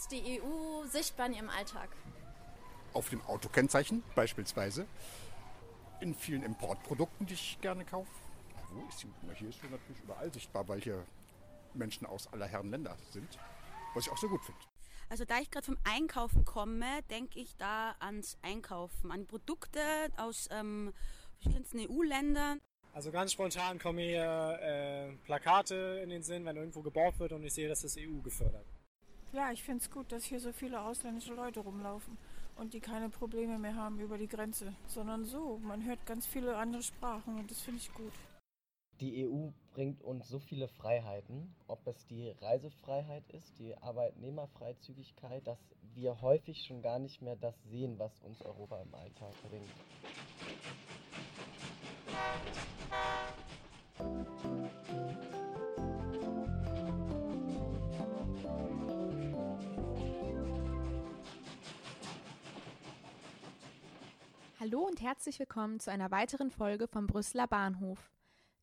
ist 0.00 0.12
die 0.12 0.40
EU 0.40 0.86
sichtbar 0.86 1.26
in 1.26 1.34
Ihrem 1.34 1.48
Alltag? 1.50 1.90
Auf 2.94 3.10
dem 3.10 3.20
Autokennzeichen 3.26 4.02
beispielsweise. 4.14 4.86
In 6.00 6.14
vielen 6.14 6.42
Importprodukten, 6.42 7.26
die 7.26 7.34
ich 7.34 7.58
gerne 7.60 7.84
kaufe. 7.84 8.10
Wo 8.70 8.88
ist 8.88 9.00
sie? 9.00 9.08
Hier 9.34 9.50
ist 9.50 9.60
sie 9.60 9.68
natürlich 9.68 10.00
überall 10.02 10.32
sichtbar, 10.32 10.66
weil 10.68 10.80
hier 10.80 11.04
Menschen 11.74 12.06
aus 12.06 12.32
aller 12.32 12.46
Herren 12.46 12.70
Länder 12.70 12.96
sind. 13.10 13.38
Was 13.94 14.06
ich 14.06 14.12
auch 14.12 14.16
sehr 14.16 14.30
gut 14.30 14.42
finde. 14.42 14.60
Also 15.10 15.26
da 15.26 15.38
ich 15.38 15.50
gerade 15.50 15.66
vom 15.66 15.76
Einkaufen 15.84 16.46
komme, 16.46 17.02
denke 17.10 17.38
ich 17.38 17.56
da 17.56 17.94
ans 17.98 18.38
Einkaufen, 18.40 19.10
an 19.10 19.26
Produkte 19.26 19.80
aus 20.16 20.48
ähm, 20.50 20.94
verschiedensten 21.40 21.80
EU-Ländern. 21.80 22.60
Also 22.94 23.10
ganz 23.10 23.32
spontan 23.32 23.78
kommen 23.78 23.98
hier 23.98 24.58
äh, 24.62 25.12
Plakate 25.26 26.00
in 26.02 26.08
den 26.08 26.22
Sinn, 26.22 26.46
wenn 26.46 26.56
irgendwo 26.56 26.80
gebaut 26.80 27.18
wird 27.18 27.32
und 27.32 27.44
ich 27.44 27.52
sehe, 27.52 27.68
dass 27.68 27.82
das 27.82 27.96
EU 27.98 28.20
gefördert. 28.22 28.64
Ja, 29.32 29.52
ich 29.52 29.62
finde 29.62 29.80
es 29.80 29.90
gut, 29.90 30.10
dass 30.10 30.24
hier 30.24 30.40
so 30.40 30.52
viele 30.52 30.80
ausländische 30.80 31.34
Leute 31.34 31.60
rumlaufen 31.60 32.18
und 32.56 32.74
die 32.74 32.80
keine 32.80 33.08
Probleme 33.08 33.58
mehr 33.58 33.76
haben 33.76 34.00
über 34.00 34.18
die 34.18 34.26
Grenze, 34.26 34.74
sondern 34.88 35.24
so. 35.24 35.58
Man 35.62 35.84
hört 35.84 36.04
ganz 36.04 36.26
viele 36.26 36.56
andere 36.56 36.82
Sprachen 36.82 37.38
und 37.38 37.48
das 37.48 37.60
finde 37.60 37.80
ich 37.80 37.94
gut. 37.94 38.12
Die 39.00 39.24
EU 39.24 39.50
bringt 39.72 40.02
uns 40.02 40.28
so 40.28 40.40
viele 40.40 40.66
Freiheiten, 40.66 41.54
ob 41.68 41.86
es 41.86 42.04
die 42.06 42.30
Reisefreiheit 42.42 43.22
ist, 43.28 43.58
die 43.58 43.74
Arbeitnehmerfreizügigkeit, 43.78 45.46
dass 45.46 45.58
wir 45.94 46.20
häufig 46.20 46.64
schon 46.66 46.82
gar 46.82 46.98
nicht 46.98 47.22
mehr 47.22 47.36
das 47.36 47.54
sehen, 47.70 47.98
was 47.98 48.18
uns 48.20 48.42
Europa 48.42 48.82
im 48.82 48.94
Alltag 48.94 49.32
bringt. 49.48 49.70
Hallo 64.70 64.86
und 64.86 65.00
herzlich 65.00 65.40
willkommen 65.40 65.80
zu 65.80 65.90
einer 65.90 66.12
weiteren 66.12 66.52
Folge 66.52 66.86
vom 66.86 67.08
Brüsseler 67.08 67.48
Bahnhof 67.48 68.12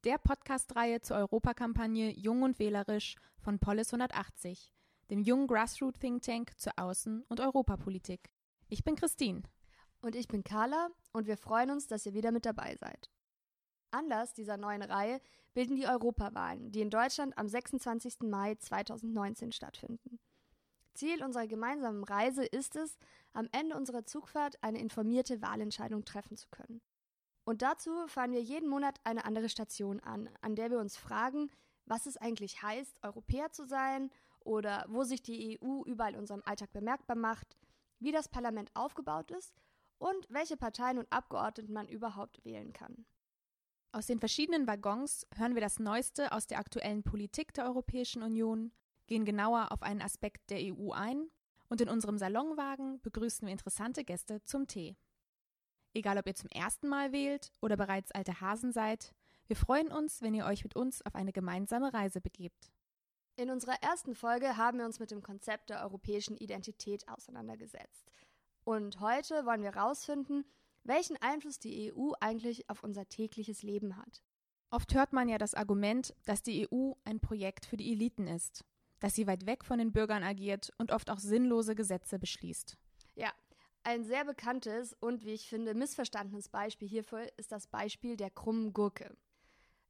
der 0.06 0.18
Podcast-Reihe 0.18 1.02
zur 1.02 1.18
Europakampagne 1.18 2.12
Jung 2.12 2.44
und 2.44 2.60
Wählerisch 2.60 3.16
von 3.40 3.60
Polis 3.60 3.94
180, 3.94 4.72
dem 5.10 5.20
jungen 5.20 5.48
Grassroot 5.48 6.00
Think 6.00 6.22
Tank 6.22 6.58
zur 6.58 6.72
Außen- 6.80 7.26
und 7.28 7.42
Europapolitik. 7.42 8.30
Ich 8.70 8.86
bin 8.86 8.96
Christine. 8.96 9.42
Und 10.00 10.16
ich 10.16 10.30
bin 10.30 10.46
Carla 10.46 10.88
und 11.12 11.28
wir 11.28 11.36
freuen 11.36 11.72
uns, 11.72 11.88
dass 11.88 12.06
ihr 12.06 12.14
wieder 12.14 12.32
mit 12.32 12.46
dabei 12.46 12.78
seid. 12.78 13.10
Anlass 13.92 14.34
dieser 14.34 14.56
neuen 14.56 14.84
Reihe 14.84 15.20
bilden 15.54 15.76
die 15.76 15.88
Europawahlen, 15.88 16.72
die 16.72 16.82
in 16.82 16.90
Deutschland 16.90 17.38
am 17.38 17.50
26. 17.50 18.22
Mai 18.22 18.56
2019 18.56 19.52
stattfinden. 19.52 20.20
Ziel 20.94 21.24
unserer 21.24 21.48
gemeinsamen 21.48 22.04
Reise 22.04 22.46
ist 22.46 22.76
es, 22.76 22.98
am 23.38 23.48
Ende 23.52 23.76
unserer 23.78 24.04
Zugfahrt 24.04 24.62
eine 24.64 24.80
informierte 24.80 25.44
Wahlentscheidung 25.44 26.04
treffen 26.06 26.36
zu 26.38 26.48
können. 26.50 26.82
Und 27.46 27.62
dazu 27.62 27.92
fahren 28.08 28.32
wir 28.32 28.42
jeden 28.42 28.68
Monat 28.68 29.00
eine 29.04 29.26
andere 29.26 29.48
Station 29.48 30.00
an, 30.00 30.28
an 30.42 30.56
der 30.56 30.72
wir 30.72 30.80
uns 30.80 30.98
fragen, 30.98 31.52
was 31.86 32.08
es 32.08 32.18
eigentlich 32.18 32.64
heißt, 32.64 33.04
Europäer 33.04 33.52
zu 33.52 33.66
sein 33.66 34.10
oder 34.40 34.86
wo 34.90 35.04
sich 35.04 35.22
die 35.22 35.60
EU 35.62 35.84
überall 35.84 36.16
in 36.16 36.20
unserem 36.20 36.42
Alltag 36.46 36.74
bemerkbar 36.74 37.16
macht, 37.16 37.56
wie 38.00 38.12
das 38.12 38.28
Parlament 38.28 38.72
aufgebaut 38.74 39.30
ist 39.30 39.54
und 40.00 40.26
welche 40.30 40.58
Parteien 40.58 40.98
und 40.98 41.12
Abgeordneten 41.14 41.74
man 41.74 41.88
überhaupt 41.88 42.44
wählen 42.44 42.74
kann. 42.74 43.06
Aus 43.92 44.08
den 44.08 44.20
verschiedenen 44.20 44.66
Waggons 44.66 45.28
hören 45.36 45.54
wir 45.54 45.62
das 45.62 45.80
Neueste 45.80 46.32
aus 46.32 46.48
der 46.48 46.58
aktuellen 46.58 47.04
Politik 47.04 47.54
der 47.54 47.66
Europäischen 47.66 48.24
Union, 48.24 48.72
gehen 49.06 49.26
genauer 49.26 49.72
auf 49.72 49.84
einen 49.84 50.02
Aspekt 50.02 50.50
der 50.50 50.60
EU 50.60 50.92
ein 50.92 51.30
und 51.70 51.82
in 51.82 51.90
unserem 51.90 52.18
Salonwagen 52.18 53.02
begrüßen 53.02 53.46
wir 53.48 53.52
interessante 53.52 54.04
Gäste 54.04 54.44
zum 54.44 54.68
Tee. 54.68 54.96
Egal, 55.94 56.18
ob 56.18 56.28
ihr 56.28 56.36
zum 56.36 56.50
ersten 56.50 56.88
Mal 56.88 57.12
wählt 57.12 57.52
oder 57.62 57.78
bereits 57.78 58.12
alte 58.12 58.40
Hasen 58.40 58.72
seid, 58.72 59.14
wir 59.48 59.56
freuen 59.56 59.92
uns, 59.92 60.22
wenn 60.22 60.34
ihr 60.34 60.46
euch 60.46 60.64
mit 60.64 60.76
uns 60.76 61.02
auf 61.06 61.16
eine 61.16 61.32
gemeinsame 61.32 61.94
Reise 61.94 62.22
begebt. 62.22 62.72
In 63.36 63.50
unserer 63.50 63.82
ersten 63.82 64.16
Folge 64.16 64.58
haben 64.58 64.80
wir 64.80 64.86
uns 64.86 65.00
mit 65.00 65.12
dem 65.12 65.22
Konzept 65.22 65.70
der 65.70 65.84
europäischen 65.84 66.38
Identität 66.38 67.08
auseinandergesetzt. 67.08 68.12
Und 68.64 69.00
heute 69.00 69.46
wollen 69.46 69.62
wir 69.62 69.72
herausfinden, 69.74 70.44
welchen 70.84 71.18
Einfluss 71.22 71.60
die 71.60 71.94
EU 71.94 72.12
eigentlich 72.20 72.70
auf 72.70 72.84
unser 72.84 73.08
tägliches 73.08 73.64
Leben 73.64 73.96
hat. 73.96 74.24
Oft 74.70 74.94
hört 74.94 75.14
man 75.14 75.30
ja 75.30 75.38
das 75.38 75.54
Argument, 75.54 76.14
dass 76.26 76.42
die 76.42 76.68
EU 76.70 76.94
ein 77.06 77.20
Projekt 77.20 77.66
für 77.66 77.78
die 77.78 77.92
Eliten 77.92 78.28
ist, 78.28 78.66
dass 79.00 79.16
sie 79.16 79.28
weit 79.28 79.46
weg 79.46 79.64
von 79.64 79.80
den 79.80 79.92
Bürgern 79.92 80.24
agiert 80.24 80.72
und 80.78 80.92
oft 80.92 81.10
auch 81.10 81.20
sinnlose 81.20 81.76
Gesetze 81.76 82.20
beschließt. 82.20 82.78
Ja, 83.16 83.32
ein 83.84 84.04
sehr 84.04 84.26
bekanntes 84.26 84.94
und, 85.00 85.26
wie 85.26 85.34
ich 85.34 85.48
finde, 85.48 85.74
missverstandenes 85.74 86.50
Beispiel 86.50 86.88
hierfür 86.88 87.28
ist 87.38 87.52
das 87.52 87.68
Beispiel 87.68 88.18
der 88.18 88.30
krummen 88.30 88.74
Gurke. 88.74 89.16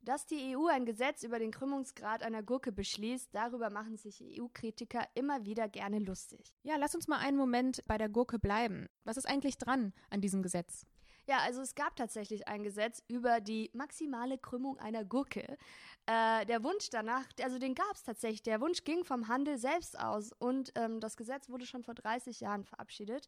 Dass 0.01 0.25
die 0.25 0.55
EU 0.55 0.67
ein 0.67 0.85
Gesetz 0.85 1.23
über 1.23 1.39
den 1.39 1.51
Krümmungsgrad 1.51 2.23
einer 2.23 2.43
Gurke 2.43 2.71
beschließt, 2.71 3.29
darüber 3.33 3.69
machen 3.69 3.97
sich 3.97 4.23
EU-Kritiker 4.23 5.03
immer 5.15 5.45
wieder 5.45 5.67
gerne 5.67 5.99
lustig. 5.99 6.53
Ja, 6.63 6.75
lass 6.77 6.95
uns 6.95 7.07
mal 7.07 7.17
einen 7.17 7.37
Moment 7.37 7.83
bei 7.87 7.97
der 7.97 8.07
Gurke 8.07 8.39
bleiben. 8.39 8.87
Was 9.03 9.17
ist 9.17 9.27
eigentlich 9.27 9.57
dran 9.57 9.93
an 10.09 10.21
diesem 10.21 10.43
Gesetz? 10.43 10.85
Ja, 11.29 11.39
also 11.39 11.61
es 11.61 11.75
gab 11.75 11.97
tatsächlich 11.97 12.47
ein 12.47 12.63
Gesetz 12.63 13.03
über 13.09 13.41
die 13.41 13.69
maximale 13.73 14.37
Krümmung 14.37 14.77
einer 14.77 15.03
Gurke. 15.03 15.57
Äh, 16.05 16.45
der 16.45 16.63
Wunsch 16.63 16.89
danach, 16.89 17.25
also 17.41 17.59
den 17.59 17.75
gab 17.75 17.93
es 17.93 18.03
tatsächlich. 18.03 18.43
Der 18.43 18.61
Wunsch 18.61 18.85
ging 18.85 19.03
vom 19.03 19.27
Handel 19.27 19.57
selbst 19.57 19.99
aus 19.99 20.31
und 20.39 20.71
ähm, 20.75 21.01
das 21.01 21.17
Gesetz 21.17 21.49
wurde 21.49 21.65
schon 21.65 21.83
vor 21.83 21.95
30 21.95 22.39
Jahren 22.39 22.63
verabschiedet. 22.63 23.27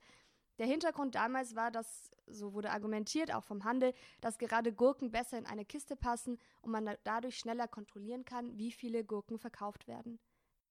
Der 0.59 0.67
Hintergrund 0.67 1.15
damals 1.15 1.55
war, 1.57 1.71
dass, 1.71 2.09
so 2.25 2.53
wurde 2.53 2.71
argumentiert, 2.71 3.33
auch 3.33 3.43
vom 3.43 3.65
Handel, 3.65 3.93
dass 4.21 4.37
gerade 4.37 4.71
Gurken 4.71 5.11
besser 5.11 5.37
in 5.37 5.45
eine 5.45 5.65
Kiste 5.65 5.97
passen 5.97 6.37
und 6.61 6.71
man 6.71 6.95
dadurch 7.03 7.37
schneller 7.37 7.67
kontrollieren 7.67 8.23
kann, 8.23 8.57
wie 8.57 8.71
viele 8.71 9.03
Gurken 9.03 9.39
verkauft 9.39 9.87
werden. 9.87 10.19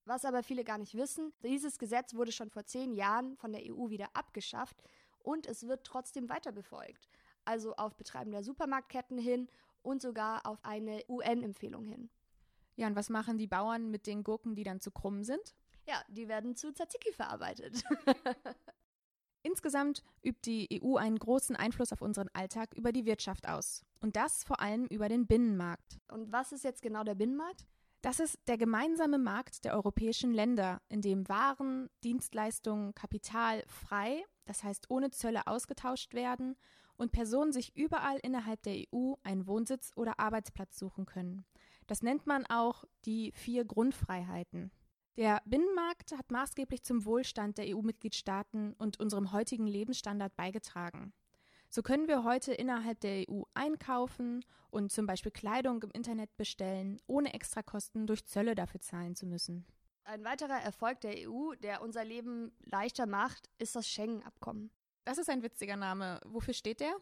Was 0.07 0.25
aber 0.25 0.43
viele 0.43 0.65
gar 0.65 0.79
nicht 0.79 0.95
wissen, 0.95 1.35
dieses 1.43 1.79
Gesetz 1.79 2.15
wurde 2.15 2.33
schon 2.33 2.49
vor 2.49 2.65
zehn 2.65 2.95
Jahren 2.95 3.37
von 3.37 3.53
der 3.53 3.63
EU 3.67 3.91
wieder 3.91 4.09
abgeschafft 4.15 4.83
und 5.19 5.47
es 5.47 5.67
wird 5.67 5.85
trotzdem 5.85 6.29
weiter 6.31 6.53
befolgt. 6.53 7.09
Also 7.49 7.75
auf 7.77 7.97
Betreiben 7.97 8.31
der 8.31 8.45
Supermarktketten 8.45 9.17
hin 9.17 9.49
und 9.81 10.03
sogar 10.03 10.45
auf 10.45 10.63
eine 10.67 11.03
UN-Empfehlung 11.09 11.87
hin. 11.87 12.11
Ja, 12.77 12.87
und 12.89 12.95
was 12.95 13.09
machen 13.09 13.39
die 13.39 13.47
Bauern 13.47 13.91
mit 13.91 14.07
den 14.07 14.23
Gurken, 14.23 14.55
die 14.55 14.65
dann 14.65 14.81
zu 14.81 14.91
krumm 14.91 15.25
sind? 15.25 15.55
Ja, 15.87 16.03
die 16.09 16.29
werden 16.29 16.57
zu 16.57 16.75
Tzatziki 16.75 17.11
verarbeitet. 17.11 17.83
Insgesamt 19.43 20.03
übt 20.23 20.43
die 20.45 20.83
EU 20.83 20.97
einen 20.97 21.19
großen 21.19 21.57
Einfluss 21.57 21.91
auf 21.91 22.03
unseren 22.03 22.29
Alltag 22.35 22.75
über 22.75 22.93
die 22.93 23.07
Wirtschaft 23.07 23.49
aus. 23.49 23.83
Und 24.01 24.17
das 24.17 24.45
vor 24.45 24.61
allem 24.61 24.85
über 24.85 25.09
den 25.09 25.27
Binnenmarkt. 25.27 26.01
Und 26.13 26.31
was 26.31 26.53
ist 26.53 26.65
jetzt 26.65 26.83
genau 26.83 27.03
der 27.03 27.15
Binnenmarkt? 27.15 27.67
Das 28.03 28.21
ist 28.21 28.39
der 28.47 28.59
gemeinsame 28.59 29.17
Markt 29.17 29.65
der 29.65 29.73
europäischen 29.73 30.35
Länder, 30.35 30.83
in 30.91 31.01
dem 31.01 31.27
Waren, 31.31 31.89
Dienstleistungen, 32.05 32.95
Kapital 32.95 33.65
frei, 33.67 34.23
das 34.45 34.63
heißt 34.65 34.91
ohne 34.91 35.11
Zölle 35.13 35.47
ausgetauscht 35.47 36.13
werden 36.13 36.59
und 36.99 37.13
Personen 37.13 37.53
sich 37.53 37.75
überall 37.77 38.19
innerhalb 38.19 38.63
der 38.63 38.85
EU 38.93 39.15
einen 39.23 39.47
Wohnsitz 39.47 39.93
oder 39.97 40.21
Arbeitsplatz 40.21 40.79
suchen 40.79 41.07
können. 41.07 41.45
Das 41.87 42.03
nennt 42.03 42.27
man 42.27 42.45
auch 42.47 42.85
die 43.07 43.33
vier 43.33 43.65
Grundfreiheiten. 43.65 44.71
Der 45.17 45.41
Binnenmarkt 45.47 46.13
hat 46.17 46.31
maßgeblich 46.31 46.85
zum 46.85 47.05
Wohlstand 47.05 47.59
der 47.59 47.75
EU-Mitgliedstaaten 47.75 48.75
und 48.75 49.01
unserem 49.01 49.33
heutigen 49.33 49.67
Lebensstandard 49.67 50.37
beigetragen. 50.37 51.13
So 51.71 51.83
können 51.83 52.09
wir 52.09 52.25
heute 52.25 52.53
innerhalb 52.53 53.01
der 53.01 53.25
EU 53.29 53.43
einkaufen 53.53 54.45
und 54.71 54.93
zum 54.93 55.07
Beispiel 55.07 55.33
Kleidung 55.33 55.83
im 55.83 55.91
Internet 55.91 56.37
bestellen, 56.37 57.01
ohne 57.07 57.35
Extrakosten 57.35 58.07
durch 58.07 58.27
Zölle 58.27 58.55
dafür 58.55 58.81
zahlen 58.81 59.17
zu 59.17 59.27
müssen. 59.27 59.67
Ein 60.05 60.25
weiterer 60.25 60.61
Erfolg 60.63 61.01
der 61.03 61.29
EU, 61.29 61.55
der 61.57 61.83
unser 61.83 62.05
Leben 62.05 62.53
leichter 62.65 63.07
macht, 63.07 63.51
ist 63.59 63.77
das 63.77 63.87
Schengen-Abkommen. 63.89 64.71
Das 65.09 65.17
ist 65.17 65.31
ein 65.31 65.43
witziger 65.43 65.77
Name. 65.77 66.21
Wofür 66.27 66.53
steht 66.53 66.81
der? 66.81 66.95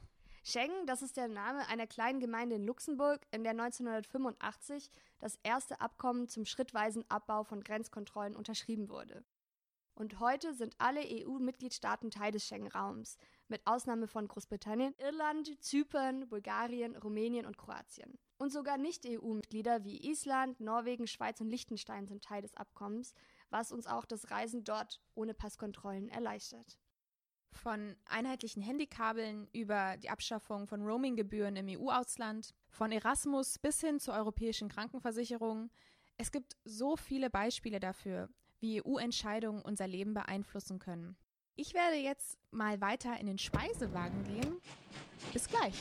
Schengen, 0.45 0.87
das 0.87 1.03
ist 1.03 1.17
der 1.17 1.27
Name 1.27 1.67
einer 1.67 1.89
kleinen 1.89 2.21
Gemeinde 2.21 2.55
in 2.55 2.65
Luxemburg, 2.65 3.27
in 3.33 3.43
der 3.43 3.51
1985 3.51 4.93
das 5.19 5.41
erste 5.43 5.81
Abkommen 5.81 6.29
zum 6.29 6.45
schrittweisen 6.45 7.05
Abbau 7.09 7.43
von 7.43 7.65
Grenzkontrollen 7.65 8.37
unterschrieben 8.37 8.91
wurde. 8.91 9.25
Und 9.97 10.21
heute 10.21 10.55
sind 10.55 10.77
alle 10.79 11.01
EU-Mitgliedstaaten 11.01 12.13
Teil 12.13 12.31
des 12.31 12.47
Schengen-Raums, 12.47 13.17
mit 13.49 13.67
Ausnahme 13.67 14.07
von 14.07 14.29
Großbritannien, 14.29 14.95
Irland, 14.99 15.61
Zypern, 15.61 16.29
Bulgarien, 16.29 16.95
Rumänien 16.95 17.45
und 17.45 17.59
Kroatien. 17.59 18.21
Und 18.39 18.53
sogar 18.53 18.79
Nicht-EU-Mitglieder 18.79 19.83
wie 19.83 20.09
Island, 20.09 20.61
Norwegen, 20.61 21.09
Schweiz 21.09 21.41
und 21.41 21.49
Liechtenstein 21.49 22.07
sind 22.07 22.23
Teil 22.23 22.43
des 22.43 22.57
Abkommens, 22.57 23.15
was 23.51 23.73
uns 23.73 23.89
auch 23.89 24.05
das 24.05 24.31
Reisen 24.31 24.63
dort 24.63 25.01
ohne 25.17 25.35
Passkontrollen 25.35 26.09
erleichtert. 26.09 26.79
Von 27.57 27.97
einheitlichen 28.07 28.63
Handykabeln 28.63 29.49
über 29.53 29.97
die 29.97 30.11
Abschaffung 30.11 30.67
von 30.67 30.83
Roaminggebühren 30.83 31.57
im 31.57 31.69
EU-Ausland, 31.69 32.55
von 32.69 32.93
Erasmus 32.93 33.59
bis 33.59 33.81
hin 33.81 33.99
zur 33.99 34.15
europäischen 34.15 34.69
Krankenversicherung. 34.69 35.71
Es 36.17 36.31
gibt 36.31 36.57
so 36.65 36.97
viele 36.97 37.31
Beispiele 37.31 37.81
dafür, 37.81 38.29
wie 38.61 38.83
EU-Entscheidungen 38.83 39.63
unser 39.63 39.87
Leben 39.87 40.15
beeinflussen 40.15 40.79
können. 40.79 41.17
Ich 41.57 41.73
werde 41.73 41.97
jetzt 41.97 42.39
mal 42.51 42.81
weiter 42.81 43.19
in 43.19 43.27
den 43.27 43.39
Speisewagen 43.39 44.23
gehen. 44.25 44.61
Bis 45.33 45.49
gleich. 45.49 45.75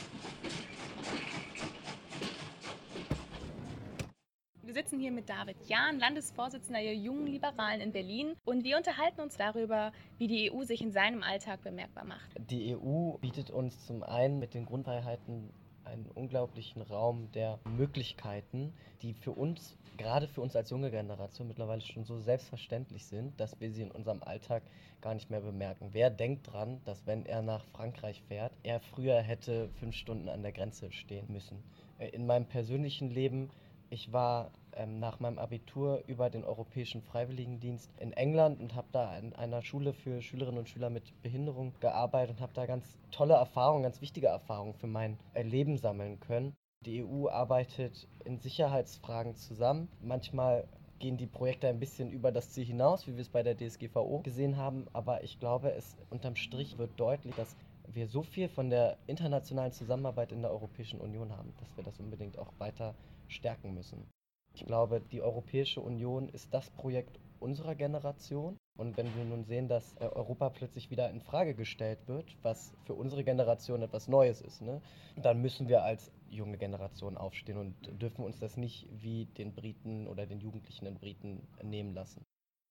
Wir 4.66 4.74
sitzen 4.74 4.98
hier 4.98 5.12
mit 5.12 5.28
David 5.28 5.68
Jahn, 5.68 6.00
Landesvorsitzender 6.00 6.80
der 6.80 6.96
Jungen 6.96 7.28
Liberalen 7.28 7.80
in 7.80 7.92
Berlin 7.92 8.34
und 8.44 8.64
wir 8.64 8.76
unterhalten 8.76 9.20
uns 9.20 9.36
darüber, 9.36 9.92
wie 10.18 10.26
die 10.26 10.50
EU 10.50 10.64
sich 10.64 10.82
in 10.82 10.90
seinem 10.90 11.22
Alltag 11.22 11.62
bemerkbar 11.62 12.04
macht. 12.04 12.28
Die 12.50 12.74
EU 12.74 13.12
bietet 13.18 13.52
uns 13.52 13.86
zum 13.86 14.02
einen 14.02 14.40
mit 14.40 14.54
den 14.54 14.66
Grundfreiheiten 14.66 15.50
einen 15.84 16.06
unglaublichen 16.16 16.82
Raum 16.82 17.30
der 17.30 17.60
Möglichkeiten, 17.76 18.72
die 19.02 19.14
für 19.14 19.30
uns, 19.30 19.78
gerade 19.98 20.26
für 20.26 20.40
uns 20.40 20.56
als 20.56 20.70
junge 20.70 20.90
Generation, 20.90 21.46
mittlerweile 21.46 21.80
schon 21.80 22.02
so 22.02 22.18
selbstverständlich 22.18 23.06
sind, 23.06 23.38
dass 23.38 23.60
wir 23.60 23.70
sie 23.70 23.82
in 23.82 23.92
unserem 23.92 24.24
Alltag 24.24 24.64
gar 25.00 25.14
nicht 25.14 25.30
mehr 25.30 25.42
bemerken. 25.42 25.90
Wer 25.92 26.10
denkt 26.10 26.52
dran, 26.52 26.80
dass 26.84 27.06
wenn 27.06 27.24
er 27.24 27.40
nach 27.40 27.64
Frankreich 27.66 28.20
fährt, 28.26 28.52
er 28.64 28.80
früher 28.80 29.20
hätte 29.22 29.68
fünf 29.78 29.94
Stunden 29.94 30.28
an 30.28 30.42
der 30.42 30.50
Grenze 30.50 30.90
stehen 30.90 31.30
müssen? 31.30 31.62
Äh, 31.98 32.08
in 32.08 32.26
meinem 32.26 32.46
persönlichen 32.46 33.10
Leben 33.10 33.50
ich 33.90 34.12
war 34.12 34.50
ähm, 34.72 34.98
nach 34.98 35.20
meinem 35.20 35.38
Abitur 35.38 36.02
über 36.06 36.30
den 36.30 36.44
Europäischen 36.44 37.02
Freiwilligendienst 37.02 37.90
in 37.98 38.12
England 38.12 38.60
und 38.60 38.74
habe 38.74 38.88
da 38.92 39.10
an 39.10 39.32
einer 39.34 39.62
Schule 39.62 39.92
für 39.92 40.20
Schülerinnen 40.20 40.58
und 40.58 40.68
Schüler 40.68 40.90
mit 40.90 41.04
Behinderung 41.22 41.72
gearbeitet 41.80 42.36
und 42.36 42.42
habe 42.42 42.52
da 42.54 42.66
ganz 42.66 42.98
tolle 43.10 43.34
Erfahrungen, 43.34 43.82
ganz 43.84 44.00
wichtige 44.00 44.26
Erfahrungen 44.26 44.74
für 44.74 44.86
mein 44.86 45.18
Leben 45.34 45.76
sammeln 45.78 46.20
können. 46.20 46.54
Die 46.84 47.02
EU 47.02 47.28
arbeitet 47.28 48.06
in 48.24 48.38
Sicherheitsfragen 48.38 49.34
zusammen. 49.34 49.88
Manchmal 50.00 50.68
gehen 50.98 51.16
die 51.16 51.26
Projekte 51.26 51.68
ein 51.68 51.80
bisschen 51.80 52.10
über 52.10 52.32
das 52.32 52.50
Ziel 52.50 52.64
hinaus, 52.64 53.06
wie 53.06 53.14
wir 53.14 53.22
es 53.22 53.28
bei 53.28 53.42
der 53.42 53.56
DSGVO 53.56 54.20
gesehen 54.20 54.56
haben. 54.56 54.86
Aber 54.92 55.22
ich 55.24 55.38
glaube, 55.38 55.72
es 55.72 55.96
unterm 56.10 56.36
Strich 56.36 56.78
wird 56.78 56.98
deutlich, 56.98 57.34
dass 57.34 57.56
wir 57.88 58.08
so 58.08 58.22
viel 58.22 58.48
von 58.48 58.70
der 58.70 58.96
internationalen 59.06 59.72
Zusammenarbeit 59.72 60.32
in 60.32 60.42
der 60.42 60.50
Europäischen 60.50 61.00
Union 61.00 61.36
haben, 61.36 61.54
dass 61.60 61.76
wir 61.76 61.84
das 61.84 61.98
unbedingt 62.00 62.38
auch 62.38 62.52
weiter 62.58 62.94
stärken 63.28 63.74
müssen. 63.74 64.08
Ich 64.54 64.64
glaube, 64.64 65.00
die 65.00 65.20
Europäische 65.20 65.80
Union 65.80 66.28
ist 66.28 66.52
das 66.54 66.70
Projekt 66.70 67.18
unserer 67.40 67.74
Generation. 67.74 68.56
Und 68.78 68.96
wenn 68.96 69.14
wir 69.14 69.24
nun 69.24 69.44
sehen, 69.44 69.68
dass 69.68 69.94
äh, 69.94 70.04
Europa 70.04 70.50
plötzlich 70.50 70.90
wieder 70.90 71.10
in 71.10 71.20
Frage 71.20 71.54
gestellt 71.54 72.06
wird, 72.06 72.36
was 72.42 72.74
für 72.84 72.94
unsere 72.94 73.24
Generation 73.24 73.82
etwas 73.82 74.08
Neues 74.08 74.40
ist, 74.40 74.60
ne, 74.60 74.82
dann 75.16 75.40
müssen 75.40 75.68
wir 75.68 75.82
als 75.82 76.12
junge 76.28 76.58
Generation 76.58 77.16
aufstehen 77.16 77.56
und 77.56 77.74
dürfen 78.02 78.24
uns 78.24 78.38
das 78.38 78.56
nicht 78.56 78.88
wie 78.90 79.26
den 79.26 79.54
Briten 79.54 80.06
oder 80.06 80.26
den 80.26 80.40
Jugendlichen 80.40 80.86
in 80.86 80.94
Briten 80.94 81.46
nehmen 81.62 81.94
lassen. 81.94 82.24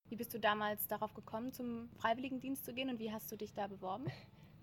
Wie 0.08 0.16
bist 0.16 0.32
du 0.32 0.38
damals 0.38 0.86
darauf 0.86 1.14
gekommen, 1.14 1.52
zum 1.52 1.88
Freiwilligendienst 1.96 2.64
zu 2.64 2.72
gehen 2.72 2.90
und 2.90 3.00
wie 3.00 3.10
hast 3.10 3.30
du 3.32 3.36
dich 3.36 3.52
da 3.52 3.66
beworben? 3.66 4.04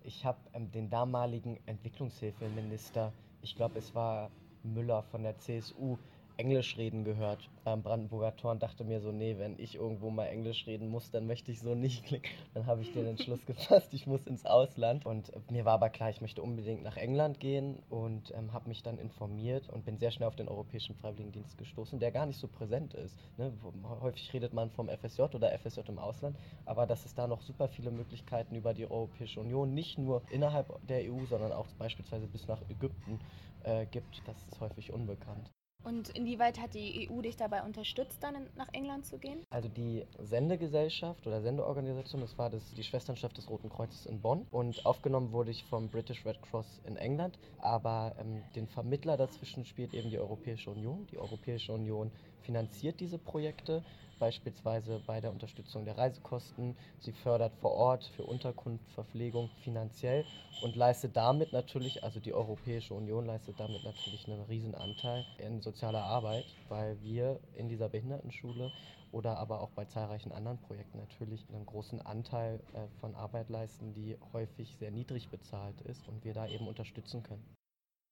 Ich 0.02 0.24
habe 0.24 0.40
ähm, 0.54 0.72
den 0.72 0.90
damaligen 0.90 1.60
Entwicklungshilfeminister, 1.66 3.12
ich 3.42 3.56
glaube, 3.56 3.80
es 3.80 3.94
war 3.94 4.32
Müller 4.64 5.04
von 5.04 5.24
der 5.24 5.38
CSU 5.38 5.98
Englisch 6.38 6.78
reden 6.78 7.04
gehört 7.04 7.48
beim 7.64 7.84
Brandenburger 7.84 8.36
Tor 8.36 8.52
und 8.52 8.64
dachte 8.64 8.84
mir 8.84 9.00
so, 9.02 9.12
nee, 9.12 9.38
wenn 9.38 9.58
ich 9.60 9.76
irgendwo 9.76 10.10
mal 10.10 10.26
Englisch 10.26 10.66
reden 10.66 10.90
muss, 10.90 11.12
dann 11.12 11.28
möchte 11.28 11.52
ich 11.52 11.62
so 11.62 11.76
nicht 11.76 12.06
klicken. 12.06 12.32
Dann 12.54 12.66
habe 12.66 12.82
ich 12.82 12.92
den 12.92 13.06
Entschluss 13.06 13.46
gefasst, 13.46 13.94
ich 13.94 14.08
muss 14.08 14.26
ins 14.26 14.46
Ausland. 14.46 15.06
Und 15.06 15.32
mir 15.52 15.64
war 15.64 15.74
aber 15.74 15.90
klar, 15.90 16.10
ich 16.10 16.22
möchte 16.22 16.42
unbedingt 16.42 16.84
nach 16.84 16.98
England 16.98 17.40
gehen 17.40 17.78
und 17.90 18.34
ähm, 18.36 18.52
habe 18.52 18.68
mich 18.68 18.82
dann 18.82 18.98
informiert 18.98 19.70
und 19.70 19.86
bin 19.86 19.98
sehr 19.98 20.12
schnell 20.12 20.28
auf 20.28 20.36
den 20.36 20.48
Europäischen 20.48 20.96
Freiwilligendienst 20.96 21.58
gestoßen, 21.58 22.00
der 22.00 22.12
gar 22.12 22.26
nicht 22.26 22.40
so 22.40 22.48
präsent 22.48 22.96
ist. 22.96 23.16
Ne? 23.38 23.54
Häufig 24.02 24.34
redet 24.34 24.54
man 24.54 24.72
vom 24.72 24.90
FSJ 24.90 25.22
oder 25.22 25.58
FSJ 25.60 25.82
im 25.88 26.00
Ausland, 26.00 26.36
aber 26.66 26.88
dass 26.88 27.06
es 27.06 27.14
da 27.14 27.28
noch 27.28 27.42
super 27.42 27.68
viele 27.68 27.92
Möglichkeiten 27.92 28.56
über 28.56 28.74
die 28.74 28.90
Europäische 28.90 29.40
Union, 29.40 29.74
nicht 29.74 30.00
nur 30.00 30.24
innerhalb 30.32 30.76
der 30.88 31.12
EU, 31.12 31.26
sondern 31.26 31.52
auch 31.52 31.68
beispielsweise 31.78 32.28
bis 32.28 32.48
nach 32.48 32.62
Ägypten 32.70 33.20
äh, 33.64 33.86
gibt, 33.86 34.22
das 34.26 34.38
ist 34.52 34.60
häufig 34.60 34.92
unbekannt. 34.92 35.52
Und 35.84 36.10
inwieweit 36.10 36.62
hat 36.62 36.74
die 36.76 37.10
EU 37.10 37.22
dich 37.22 37.36
dabei 37.36 37.62
unterstützt, 37.64 38.24
dann 38.24 38.48
nach 38.56 38.70
England 38.72 39.06
zu 39.06 39.18
gehen? 39.18 39.46
Also 39.50 39.68
die 39.68 40.06
Sendegesellschaft 40.18 41.28
oder 41.28 41.42
Sendeorganisation, 41.42 42.22
das 42.22 42.38
war 42.38 42.50
das, 42.50 42.74
die 42.74 42.84
Schwesternschaft 42.84 43.38
des 43.38 43.50
Roten 43.50 43.70
Kreuzes 43.70 44.06
in 44.06 44.22
Bonn. 44.22 44.48
Und 44.50 44.86
aufgenommen 44.86 45.34
wurde 45.34 45.52
ich 45.52 45.66
vom 45.66 45.90
British 45.90 46.26
Red 46.26 46.42
Cross 46.42 46.82
in 46.86 46.96
England. 46.96 47.38
Aber 47.60 48.16
ähm, 48.18 48.42
den 48.56 48.68
Vermittler 48.68 49.18
dazwischen 49.18 49.66
spielt 49.66 49.94
eben 49.94 50.10
die 50.10 50.20
Europäische 50.20 50.72
Union. 50.72 51.06
Die 51.12 51.18
Europäische 51.18 51.74
Union 51.74 52.12
finanziert 52.44 53.00
diese 53.00 53.18
Projekte 53.18 53.84
beispielsweise 54.20 55.02
bei 55.06 55.20
der 55.20 55.32
Unterstützung 55.32 55.84
der 55.84 55.98
Reisekosten. 55.98 56.78
Sie 57.00 57.12
fördert 57.12 57.54
vor 57.56 57.72
Ort 57.72 58.06
für 58.16 58.24
Unterkunft, 58.24 58.90
Verpflegung 58.92 59.50
finanziell 59.64 60.24
und 60.62 60.76
leistet 60.76 61.18
damit 61.18 61.52
natürlich, 61.52 62.04
also 62.04 62.20
die 62.20 62.34
Europäische 62.34 62.94
Union 62.94 63.26
leistet 63.26 63.60
damit 63.60 63.84
natürlich 63.84 64.26
einen 64.28 64.42
Riesenanteil 64.44 65.26
in 65.40 65.62
sozialer 65.62 66.04
Arbeit, 66.04 66.46
weil 66.70 67.02
wir 67.02 67.40
in 67.58 67.68
dieser 67.68 67.90
Behindertenschule 67.90 68.72
oder 69.12 69.38
aber 69.38 69.62
auch 69.62 69.72
bei 69.72 69.86
zahlreichen 69.86 70.32
anderen 70.32 70.58
Projekten 70.58 71.00
natürlich 71.00 71.46
einen 71.50 71.66
großen 71.66 72.02
Anteil 72.02 72.62
äh, 72.74 72.88
von 73.00 73.16
Arbeit 73.16 73.50
leisten, 73.50 73.94
die 73.94 74.18
häufig 74.34 74.76
sehr 74.78 74.92
niedrig 74.92 75.30
bezahlt 75.30 75.82
ist 75.82 76.08
und 76.08 76.24
wir 76.24 76.34
da 76.34 76.48
eben 76.48 76.68
unterstützen 76.68 77.24
können. 77.24 77.63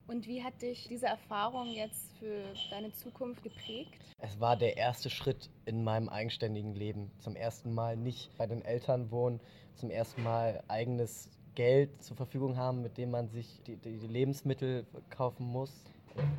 Und 0.07 0.27
wie 0.27 0.44
hat 0.44 0.62
dich 0.62 0.88
diese 0.89 1.06
Erfahrung 1.06 1.68
jetzt 1.68 2.12
für 2.19 2.44
deine 2.69 2.92
Zukunft 2.94 3.44
geprägt? 3.44 4.00
Es 4.19 4.39
war 4.39 4.57
der 4.57 4.77
erste 4.77 5.09
Schritt 5.09 5.50
in 5.65 5.83
meinem 5.83 6.09
eigenständigen 6.09 6.75
Leben. 6.75 7.12
Zum 7.19 7.36
ersten 7.36 7.74
Mal 7.74 7.95
nicht 7.95 8.36
bei 8.38 8.45
den 8.45 8.62
Eltern 8.63 9.09
wohnen, 9.12 9.39
zum 9.75 9.89
ersten 9.89 10.24
Mal 10.24 10.63
eigenes 10.68 11.30
Geld 11.56 12.01
zur 12.03 12.18
Verfügung 12.18 12.57
haben, 12.57 12.81
mit 12.81 12.98
dem 12.98 13.12
man 13.12 13.30
sich 13.30 13.62
die, 13.65 13.77
die 13.77 13.98
Lebensmittel 14.07 14.86
kaufen 15.09 15.45
muss. 15.45 15.71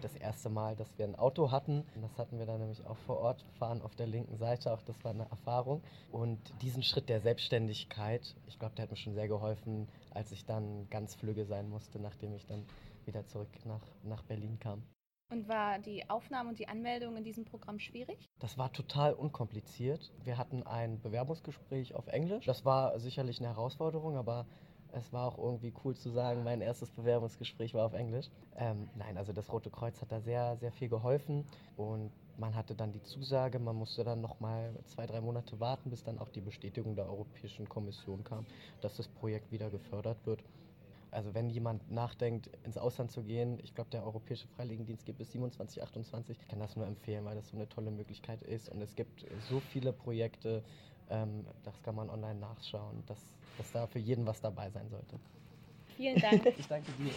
Das 0.03 0.15
erste 0.17 0.51
Mal, 0.51 0.77
dass 0.77 0.99
wir 0.99 1.07
ein 1.07 1.15
Auto 1.15 1.51
hatten, 1.51 1.85
das 2.01 2.19
hatten 2.19 2.39
wir 2.39 2.45
dann 2.45 2.61
nämlich 2.61 2.85
auch 2.87 2.99
vor 2.99 3.21
Ort, 3.21 3.43
fahren 3.59 3.81
auf 3.81 3.95
der 3.95 4.07
linken 4.07 4.37
Seite, 4.37 4.71
auch 4.71 4.83
das 4.83 5.03
war 5.03 5.13
eine 5.13 5.27
Erfahrung. 5.31 5.83
Und 6.11 6.39
diesen 6.61 6.83
Schritt 6.83 7.09
der 7.09 7.21
Selbstständigkeit, 7.21 8.35
ich 8.49 8.59
glaube, 8.59 8.75
der 8.75 8.83
hat 8.83 8.91
mir 8.91 8.99
schon 8.99 9.15
sehr 9.15 9.29
geholfen, 9.29 9.89
als 10.11 10.31
ich 10.31 10.45
dann 10.45 10.89
ganz 10.91 11.15
flügge 11.15 11.47
sein 11.47 11.71
musste, 11.71 11.99
nachdem 11.99 12.35
ich 12.35 12.45
dann 12.45 12.67
wieder 13.07 13.27
zurück 13.27 13.49
nach, 13.65 13.83
nach 14.03 14.23
Berlin 14.23 14.59
kam. 14.59 14.83
Und 15.31 15.49
war 15.49 15.79
die 15.79 16.09
Aufnahme 16.11 16.51
und 16.51 16.59
die 16.59 16.69
Anmeldung 16.69 17.17
in 17.17 17.25
diesem 17.25 17.47
Programm 17.47 17.79
schwierig? 17.79 18.29
Das 18.39 18.59
war 18.59 18.71
total 18.71 19.15
unkompliziert. 19.15 20.13
Wir 20.25 20.37
hatten 20.37 20.63
ein 20.63 21.01
Bewerbungsgespräch 21.01 21.95
auf 21.95 22.07
Englisch. 22.09 22.45
Das 22.45 22.67
war 22.67 23.01
sicherlich 23.01 23.41
eine 23.41 23.49
Herausforderung, 23.49 24.19
aber 24.19 24.47
es 24.93 25.11
war 25.13 25.27
auch 25.27 25.39
irgendwie 25.39 25.73
cool 25.85 25.97
zu 25.97 26.11
sagen, 26.11 26.45
mein 26.45 26.61
erstes 26.61 26.91
Bewerbungsgespräch 26.91 27.73
war 27.73 27.87
auf 27.87 27.95
Englisch. 27.95 28.29
Ähm, 28.57 28.91
nein, 28.95 29.17
also 29.17 29.33
das 29.33 29.51
Rote 29.51 29.71
Kreuz 29.71 30.01
hat 30.03 30.13
da 30.13 30.21
sehr, 30.21 30.59
sehr 30.59 30.71
viel 30.71 30.91
geholfen 30.91 31.47
und 31.79 32.13
man 32.37 32.55
hatte 32.55 32.75
dann 32.75 32.93
die 32.93 33.03
Zusage, 33.03 33.59
man 33.59 33.77
musste 33.77 34.05
dann 34.05 34.21
nochmal 34.21 34.75
zwei, 34.85 35.07
drei 35.07 35.21
Monate 35.21 35.59
warten, 35.61 35.91
bis 35.91 36.05
dann 36.05 36.19
auch 36.19 36.29
die 36.29 36.41
Bestätigung 36.41 36.95
der 36.95 37.07
Europäischen 37.07 37.69
Kommission 37.69 38.23
kam, 38.25 38.47
dass 38.81 38.97
das 38.97 39.09
Projekt 39.09 39.51
wieder 39.51 39.71
gefördert 39.71 40.19
wird. 40.27 40.43
Also 41.13 41.35
wenn 41.35 41.51
jemand 41.51 41.91
nachdenkt, 41.91 42.49
ins 42.65 42.79
Ausland 42.79 43.13
zu 43.13 43.23
gehen, 43.23 43.61
ich 43.63 43.75
glaube, 43.75 43.91
der 43.91 44.03
Europäische 44.03 44.49
Freiwilligendienst 44.49 45.05
gibt 45.05 45.19
bis 45.19 45.31
27, 45.33 45.83
28. 45.83 46.39
Ich 46.41 46.49
kann 46.49 46.59
das 46.59 46.75
nur 46.75 46.87
empfehlen, 46.87 47.27
weil 47.27 47.35
das 47.37 47.49
so 47.51 47.57
eine 47.57 47.69
tolle 47.69 47.91
Möglichkeit 47.91 48.43
ist. 48.43 48.71
Und 48.71 48.81
es 48.81 48.97
gibt 48.97 49.27
so 49.49 49.61
viele 49.61 49.93
Projekte, 49.93 50.65
ähm, 51.11 51.45
das 51.65 51.83
kann 51.83 51.97
man 51.97 52.09
online 52.09 52.41
nachschauen, 52.41 53.05
dass, 53.07 53.19
dass 53.59 53.71
da 53.73 53.87
für 53.87 53.99
jeden 53.99 54.27
was 54.27 54.41
dabei 54.41 54.71
sein 54.71 54.89
sollte. 54.89 55.21
Vielen 55.97 56.19
Dank. 56.19 56.47
ich 56.59 56.67
danke 56.67 56.91
dir. 56.93 57.13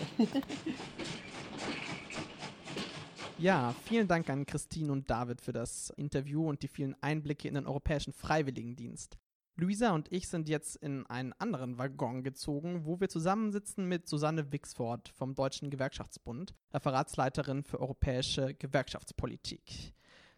Ja, 3.38 3.74
vielen 3.86 4.10
Dank 4.10 4.30
an 4.30 4.46
Christine 4.46 4.92
und 4.92 5.10
David 5.10 5.40
für 5.40 5.54
das 5.54 5.90
Interview 5.92 6.50
und 6.50 6.64
die 6.64 6.68
vielen 6.68 7.02
Einblicke 7.02 7.48
in 7.48 7.54
den 7.54 7.66
Europäischen 7.66 8.12
Freiwilligendienst. 8.12 9.18
Luisa 9.58 9.96
und 9.96 10.12
ich 10.12 10.28
sind 10.28 10.50
jetzt 10.50 10.76
in 10.76 11.06
einen 11.06 11.32
anderen 11.32 11.78
Waggon 11.78 12.24
gezogen, 12.24 12.84
wo 12.84 13.00
wir 13.00 13.08
zusammensitzen 13.08 13.88
mit 13.88 14.06
Susanne 14.06 14.52
Wixford 14.52 15.08
vom 15.08 15.34
Deutschen 15.34 15.70
Gewerkschaftsbund, 15.70 16.54
Referatsleiterin 16.74 17.64
für 17.64 17.80
europäische 17.80 18.54
Gewerkschaftspolitik. 18.54 19.94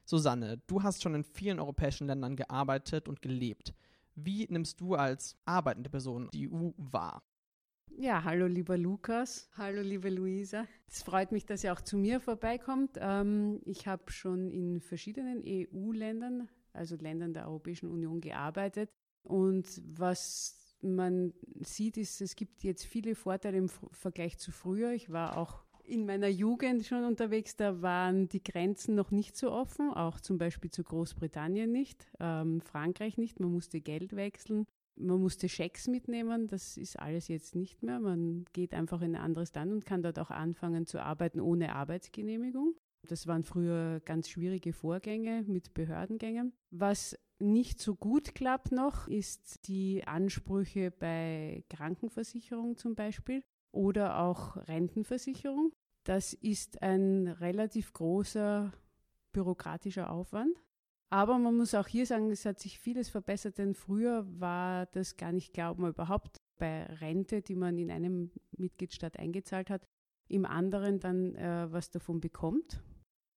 Susanne, 0.05 0.61
du 0.67 0.83
hast 0.83 1.01
schon 1.01 1.15
in 1.15 1.23
vielen 1.23 1.59
europäischen 1.59 2.05
Ländern 2.05 2.35
gearbeitet 2.35 3.07
und 3.07 3.23
gelebt. 3.23 3.73
Wie 4.13 4.45
nimmst 4.51 4.79
du 4.81 4.93
als 4.93 5.35
arbeitende 5.45 5.89
Person 5.89 6.29
die 6.31 6.47
EU 6.47 6.69
wahr? 6.77 7.23
Ja, 7.89 8.23
hallo 8.23 8.45
lieber 8.45 8.77
Lukas, 8.77 9.49
hallo 9.57 9.81
liebe 9.81 10.11
Luisa. 10.11 10.67
Es 10.87 11.01
freut 11.01 11.31
mich, 11.31 11.47
dass 11.47 11.63
ihr 11.63 11.73
auch 11.73 11.81
zu 11.81 11.97
mir 11.97 12.19
vorbeikommt. 12.19 12.99
Ähm, 13.01 13.61
ich 13.65 13.87
habe 13.87 14.11
schon 14.11 14.51
in 14.51 14.79
verschiedenen 14.79 15.41
EU-Ländern, 15.43 16.49
also 16.71 16.95
Ländern 16.97 17.33
der 17.33 17.47
Europäischen 17.47 17.89
Union, 17.89 18.21
gearbeitet 18.21 18.91
und 19.27 19.81
was 19.85 20.57
man 20.81 21.33
sieht, 21.61 21.97
ist, 21.97 22.21
es 22.21 22.35
gibt 22.35 22.63
jetzt 22.63 22.85
viele 22.85 23.15
Vorteile 23.15 23.57
im 23.57 23.69
Vergleich 23.69 24.37
zu 24.37 24.51
früher. 24.51 24.91
Ich 24.91 25.11
war 25.11 25.37
auch 25.37 25.63
in 25.83 26.05
meiner 26.05 26.27
Jugend 26.27 26.85
schon 26.85 27.05
unterwegs, 27.05 27.55
da 27.55 27.81
waren 27.81 28.27
die 28.27 28.43
Grenzen 28.43 28.95
noch 28.95 29.11
nicht 29.11 29.37
so 29.37 29.51
offen, 29.51 29.91
auch 29.91 30.19
zum 30.19 30.37
Beispiel 30.37 30.69
zu 30.69 30.83
Großbritannien 30.83 31.71
nicht, 31.71 32.07
ähm, 32.19 32.61
Frankreich 32.61 33.17
nicht. 33.17 33.39
Man 33.39 33.53
musste 33.53 33.79
Geld 33.79 34.15
wechseln, 34.15 34.65
man 34.97 35.21
musste 35.21 35.47
Schecks 35.47 35.87
mitnehmen. 35.87 36.47
Das 36.47 36.77
ist 36.77 36.99
alles 36.99 37.27
jetzt 37.27 37.55
nicht 37.55 37.83
mehr. 37.83 37.99
Man 37.99 38.45
geht 38.53 38.73
einfach 38.73 39.01
in 39.01 39.15
ein 39.15 39.21
anderes 39.21 39.53
Land 39.53 39.71
und 39.71 39.85
kann 39.85 40.03
dort 40.03 40.19
auch 40.19 40.31
anfangen 40.31 40.85
zu 40.85 41.01
arbeiten 41.01 41.39
ohne 41.39 41.73
Arbeitsgenehmigung. 41.73 42.75
Das 43.03 43.27
waren 43.27 43.43
früher 43.43 44.01
ganz 44.01 44.29
schwierige 44.29 44.73
Vorgänge 44.73 45.43
mit 45.47 45.73
Behördengängen. 45.73 46.53
Was 46.71 47.17
nicht 47.39 47.79
so 47.79 47.95
gut 47.95 48.35
klappt 48.35 48.71
noch, 48.71 49.07
ist 49.07 49.67
die 49.67 50.05
Ansprüche 50.05 50.91
bei 50.91 51.63
Krankenversicherung 51.69 52.77
zum 52.77 52.95
Beispiel 52.95 53.43
oder 53.71 54.19
auch 54.19 54.57
Rentenversicherung. 54.67 55.73
Das 56.03 56.33
ist 56.33 56.81
ein 56.81 57.27
relativ 57.27 57.93
großer 57.93 58.71
bürokratischer 59.33 60.09
Aufwand. 60.09 60.57
Aber 61.09 61.37
man 61.37 61.55
muss 61.55 61.73
auch 61.73 61.87
hier 61.87 62.05
sagen, 62.05 62.31
es 62.31 62.45
hat 62.45 62.59
sich 62.59 62.79
vieles 62.79 63.07
verbessert, 63.07 63.57
denn 63.57 63.75
früher 63.75 64.25
war 64.39 64.87
das 64.87 65.15
gar 65.15 65.31
nicht 65.31 65.53
glauben 65.53 65.87
überhaupt 65.87 66.41
bei 66.57 66.83
Rente, 66.83 67.41
die 67.41 67.55
man 67.55 67.77
in 67.77 67.91
einem 67.91 68.31
Mitgliedstaat 68.57 69.17
eingezahlt 69.17 69.69
hat, 69.69 69.87
im 70.27 70.45
anderen 70.45 70.99
dann 70.99 71.35
äh, 71.35 71.67
was 71.71 71.89
davon 71.89 72.19
bekommt. 72.19 72.81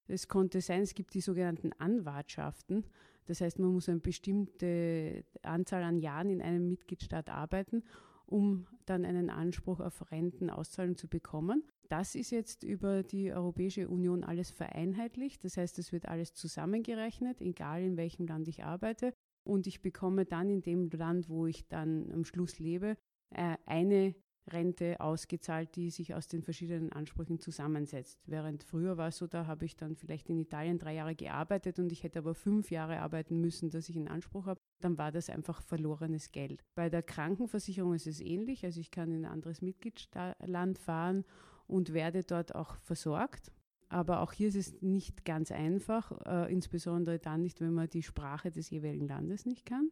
Es 0.06 0.28
konnte 0.28 0.61
sein, 0.61 0.82
es 0.82 0.94
gibt 0.94 1.14
die 1.14 1.20
sogenannten 1.20 1.73
Anwartschaften. 1.78 2.85
Das 3.26 3.40
heißt, 3.40 3.61
man 3.61 3.73
muss 3.73 3.88
eine 3.88 4.00
bestimmte 4.00 5.25
Anzahl 5.42 5.85
an 5.85 5.99
Jahren 5.99 6.30
in 6.30 6.42
einem 6.42 6.66
Mitgliedstaat 6.68 7.30
arbeiten, 7.30 7.85
um 8.26 8.66
dann 8.87 9.04
einen 9.04 9.30
Anspruch 9.30 9.78
auf 9.78 10.11
Rentenauszahlung 10.11 10.97
zu 10.97 11.06
bekommen. 11.06 11.62
Das 11.88 12.14
ist 12.14 12.30
jetzt 12.30 12.64
über 12.64 13.02
die 13.02 13.32
Europäische 13.32 13.88
Union 13.88 14.25
alles 14.25 14.50
vereinheitlicht. 14.50 15.44
Das 15.44 15.56
heißt, 15.56 15.78
es 15.78 15.92
wird 15.92 16.06
alles 16.06 16.35
zusammengerechnet, 16.35 17.40
egal 17.40 17.82
in 17.82 17.97
welchem 17.97 18.26
Land 18.26 18.49
ich 18.49 18.64
arbeite. 18.64 19.12
Und 19.44 19.66
ich 19.66 19.80
bekomme 19.80 20.25
dann 20.26 20.49
in 20.49 20.62
dem 20.62 20.90
Land, 20.90 21.28
wo 21.28 21.47
ich 21.47 21.66
dann 21.68 22.11
am 22.12 22.25
Schluss 22.25 22.59
lebe, 22.59 22.97
äh, 23.35 23.56
eine 23.66 24.14
Rente 24.52 25.00
ausgezahlt, 25.00 25.75
die 25.76 25.90
sich 25.90 26.14
aus 26.14 26.28
den 26.28 26.42
verschiedenen 26.42 26.92
Ansprüchen 26.92 27.38
zusammensetzt. 27.38 28.19
Während 28.26 28.64
früher 28.64 28.97
war 28.97 29.09
es 29.09 29.19
so, 29.19 29.26
da 29.26 29.47
habe 29.47 29.64
ich 29.64 29.76
dann 29.76 29.97
vielleicht 29.97 30.28
in 30.28 30.38
Italien 30.38 30.78
drei 30.78 30.95
Jahre 30.95 31.14
gearbeitet 31.14 31.78
und 31.78 31.92
ich 31.92 32.02
hätte 32.02 32.19
aber 32.21 32.35
fünf 32.35 32.71
Jahre 32.71 33.00
arbeiten 33.00 33.40
müssen, 33.40 33.71
dass 33.71 33.88
ich 33.88 33.97
einen 33.97 34.09
Anspruch 34.09 34.47
habe. 34.47 34.61
Dann 34.80 34.99
war 34.99 35.12
das 35.12 35.30
einfach 35.30 35.62
verlorenes 35.62 36.33
Geld. 36.33 36.62
Bei 36.75 36.88
der 36.88 37.02
Krankenversicherung 37.02 37.95
ist 37.95 38.07
es 38.07 38.21
ähnlich. 38.21 38.64
Also 38.64 38.80
ich 38.80 38.90
kann 38.90 39.11
in 39.11 39.25
ein 39.25 39.33
anderes 39.33 39.62
Mitgliedsland 39.62 40.78
fahren 40.78 41.25
und 41.66 41.92
werde 41.92 42.23
dort 42.25 42.54
auch 42.54 42.76
versorgt. 42.76 43.52
Aber 43.88 44.21
auch 44.21 44.33
hier 44.33 44.49
ist 44.49 44.57
es 44.57 44.83
nicht 44.83 45.25
ganz 45.25 45.50
einfach, 45.50 46.12
äh, 46.25 46.52
insbesondere 46.52 47.19
dann 47.19 47.42
nicht, 47.42 47.61
wenn 47.61 47.75
man 47.75 47.88
die 47.88 48.04
Sprache 48.04 48.50
des 48.50 48.71
jeweiligen 48.71 49.09
Landes 49.09 49.47
nicht 49.47 49.66
kann. 49.66 49.90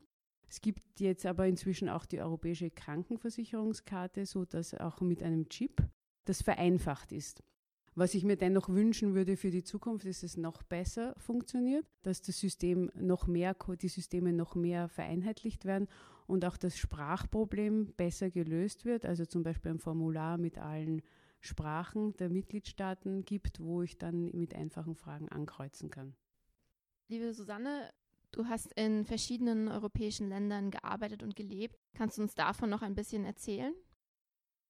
Es 0.49 0.61
gibt 0.61 1.00
jetzt 1.00 1.26
aber 1.26 1.47
inzwischen 1.47 1.88
auch 1.88 2.07
die 2.07 2.21
europäische 2.21 2.71
Krankenversicherungskarte, 2.71 4.25
so 4.25 4.45
dass 4.45 4.75
auch 4.75 5.00
mit 5.00 5.23
einem 5.23 5.49
Chip 5.49 5.83
das 6.25 6.43
vereinfacht 6.43 7.12
ist. 7.12 7.43
Was 7.95 8.14
ich 8.14 8.23
mir 8.23 8.37
dennoch 8.37 8.69
wünschen 8.69 9.14
würde 9.14 9.37
für 9.37 9.50
die 9.50 9.64
Zukunft, 9.64 10.07
ist, 10.07 10.23
dass 10.23 10.31
es 10.31 10.37
noch 10.37 10.62
besser 10.62 11.14
funktioniert, 11.19 11.85
dass 12.02 12.23
das 12.23 12.38
System 12.38 12.93
noch 12.95 13.26
mehr, 13.26 13.57
die 13.83 13.88
Systeme 13.88 14.33
noch 14.33 14.55
mehr 14.55 14.88
vereinheitlicht 14.88 15.64
werden 15.64 15.88
und 16.28 16.45
auch 16.45 16.57
das 16.57 16.78
Sprachproblem 16.78 17.95
besser 17.97 18.31
gelöst 18.31 18.85
wird. 18.85 19.05
Also 19.05 19.26
zum 19.26 19.43
Beispiel 19.43 19.73
ein 19.73 19.78
Formular 19.81 20.38
mit 20.38 20.59
allen 20.59 21.02
Sprachen 21.40 22.17
der 22.19 22.28
Mitgliedstaaten 22.28 23.25
gibt, 23.25 23.61
wo 23.61 23.83
ich 23.83 23.99
dann 23.99 24.31
mit 24.33 24.55
einfachen 24.55 24.95
Fragen 24.95 25.28
ankreuzen 25.28 25.90
kann. 25.90 26.14
Liebe 27.09 27.33
Susanne, 27.35 27.90
Du 28.31 28.47
hast 28.47 28.73
in 28.75 29.05
verschiedenen 29.05 29.69
europäischen 29.69 30.29
Ländern 30.29 30.71
gearbeitet 30.71 31.23
und 31.23 31.35
gelebt. 31.35 31.79
Kannst 31.95 32.19
du 32.19 32.23
uns 32.23 32.35
davon 32.35 32.71
noch 32.71 32.83
ein 32.83 32.95
bisschen 32.95 33.25
erzählen? 33.25 33.75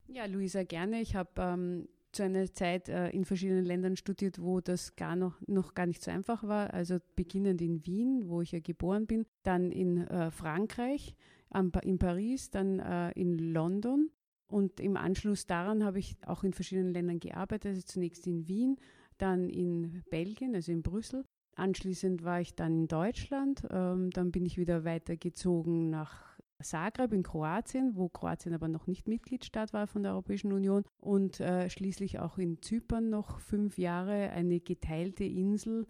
Ja, 0.07 0.27
Luisa, 0.27 0.63
gerne. 0.63 1.01
Ich 1.01 1.17
habe 1.17 1.31
ähm, 1.37 1.89
zu 2.13 2.23
einer 2.23 2.53
Zeit 2.53 2.89
äh, 2.89 3.11
in 3.11 3.25
verschiedenen 3.25 3.65
Ländern 3.65 3.97
studiert, 3.97 4.41
wo 4.41 4.61
das 4.61 4.97
gar 4.97 5.17
noch, 5.17 5.41
noch 5.47 5.75
gar 5.75 5.87
nicht 5.87 6.03
so 6.03 6.11
einfach 6.11 6.45
war. 6.45 6.73
Also 6.73 6.99
beginnend 7.17 7.61
in 7.61 7.85
Wien, 7.85 8.29
wo 8.29 8.41
ich 8.41 8.53
ja 8.53 8.61
geboren 8.61 9.07
bin, 9.07 9.27
dann 9.43 9.71
in 9.73 10.07
äh, 10.07 10.31
Frankreich, 10.31 11.15
am, 11.51 11.73
in 11.83 11.99
Paris, 11.99 12.51
dann 12.51 12.79
äh, 12.79 13.11
in 13.13 13.39
London. 13.39 14.11
Und 14.47 14.81
im 14.81 14.97
Anschluss 14.97 15.47
daran 15.47 15.85
habe 15.85 15.99
ich 15.99 16.17
auch 16.25 16.43
in 16.43 16.55
verschiedenen 16.55 16.95
Ländern 16.95 17.21
gearbeitet. 17.21 17.71
Also 17.71 17.83
zunächst 17.83 18.27
in 18.27 18.49
Wien, 18.49 18.77
dann 19.19 19.51
in 19.51 20.03
Belgien, 20.11 20.55
also 20.55 20.73
in 20.73 20.83
Brüssel 20.83 21.25
Anschließend 21.59 22.23
war 22.23 22.41
ich 22.41 22.55
dann 22.55 22.83
in 22.83 22.89
Deutschland. 22.89 23.67
Ähm, 23.71 24.11
dann 24.11 24.31
bin 24.31 24.47
ich 24.47 24.59
wieder 24.59 24.85
weitergezogen 24.85 25.91
nach 25.91 26.39
Zagreb 26.63 27.13
in 27.13 27.25
Kroatien, 27.25 27.97
wo 27.97 28.09
Kroatien 28.09 28.55
aber 28.55 28.69
noch 28.69 28.87
nicht 28.87 29.09
Mitgliedstaat 29.09 29.73
war 29.73 29.89
von 29.89 30.05
der 30.05 30.13
Europäischen 30.13 30.53
Union. 30.53 30.85
Und 31.01 31.41
äh, 31.41 31.69
schließlich 31.69 32.21
auch 32.21 32.39
in 32.39 32.63
Zypern 32.63 33.11
noch 33.11 33.41
fünf 33.41 33.77
Jahre, 33.77 34.31
eine 34.31 34.61
geteilte 34.61 35.25
Insel, 35.25 35.87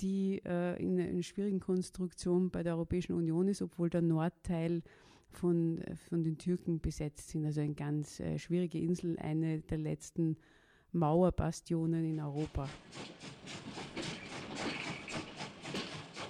die 0.00 0.40
äh, 0.46 0.82
in 0.82 0.98
einer 0.98 1.22
schwierigen 1.22 1.60
Konstruktion 1.60 2.50
bei 2.50 2.62
der 2.62 2.74
Europäischen 2.74 3.12
Union 3.12 3.48
ist, 3.48 3.60
obwohl 3.60 3.90
der 3.90 4.02
Nordteil 4.02 4.82
von, 5.28 5.82
von 6.08 6.24
den 6.24 6.38
Türken 6.38 6.80
besetzt 6.80 7.28
sind. 7.28 7.44
Also 7.44 7.60
eine 7.60 7.74
ganz 7.74 8.18
äh, 8.18 8.38
schwierige 8.38 8.78
Insel, 8.78 9.18
eine 9.18 9.60
der 9.60 9.78
letzten 9.78 10.38
Mauerbastionen 10.92 12.04
in 12.04 12.18
Europa. 12.18 12.66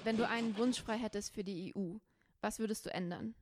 Wenn 0.05 0.17
du 0.17 0.29
einen 0.29 0.57
Wunsch 0.59 0.83
frei 0.83 0.99
hättest 0.99 1.33
für 1.33 1.45
die 1.45 1.73
EU, 1.77 1.99
was 2.41 2.59
würdest 2.59 2.87
du 2.87 2.93
ändern? 2.93 3.37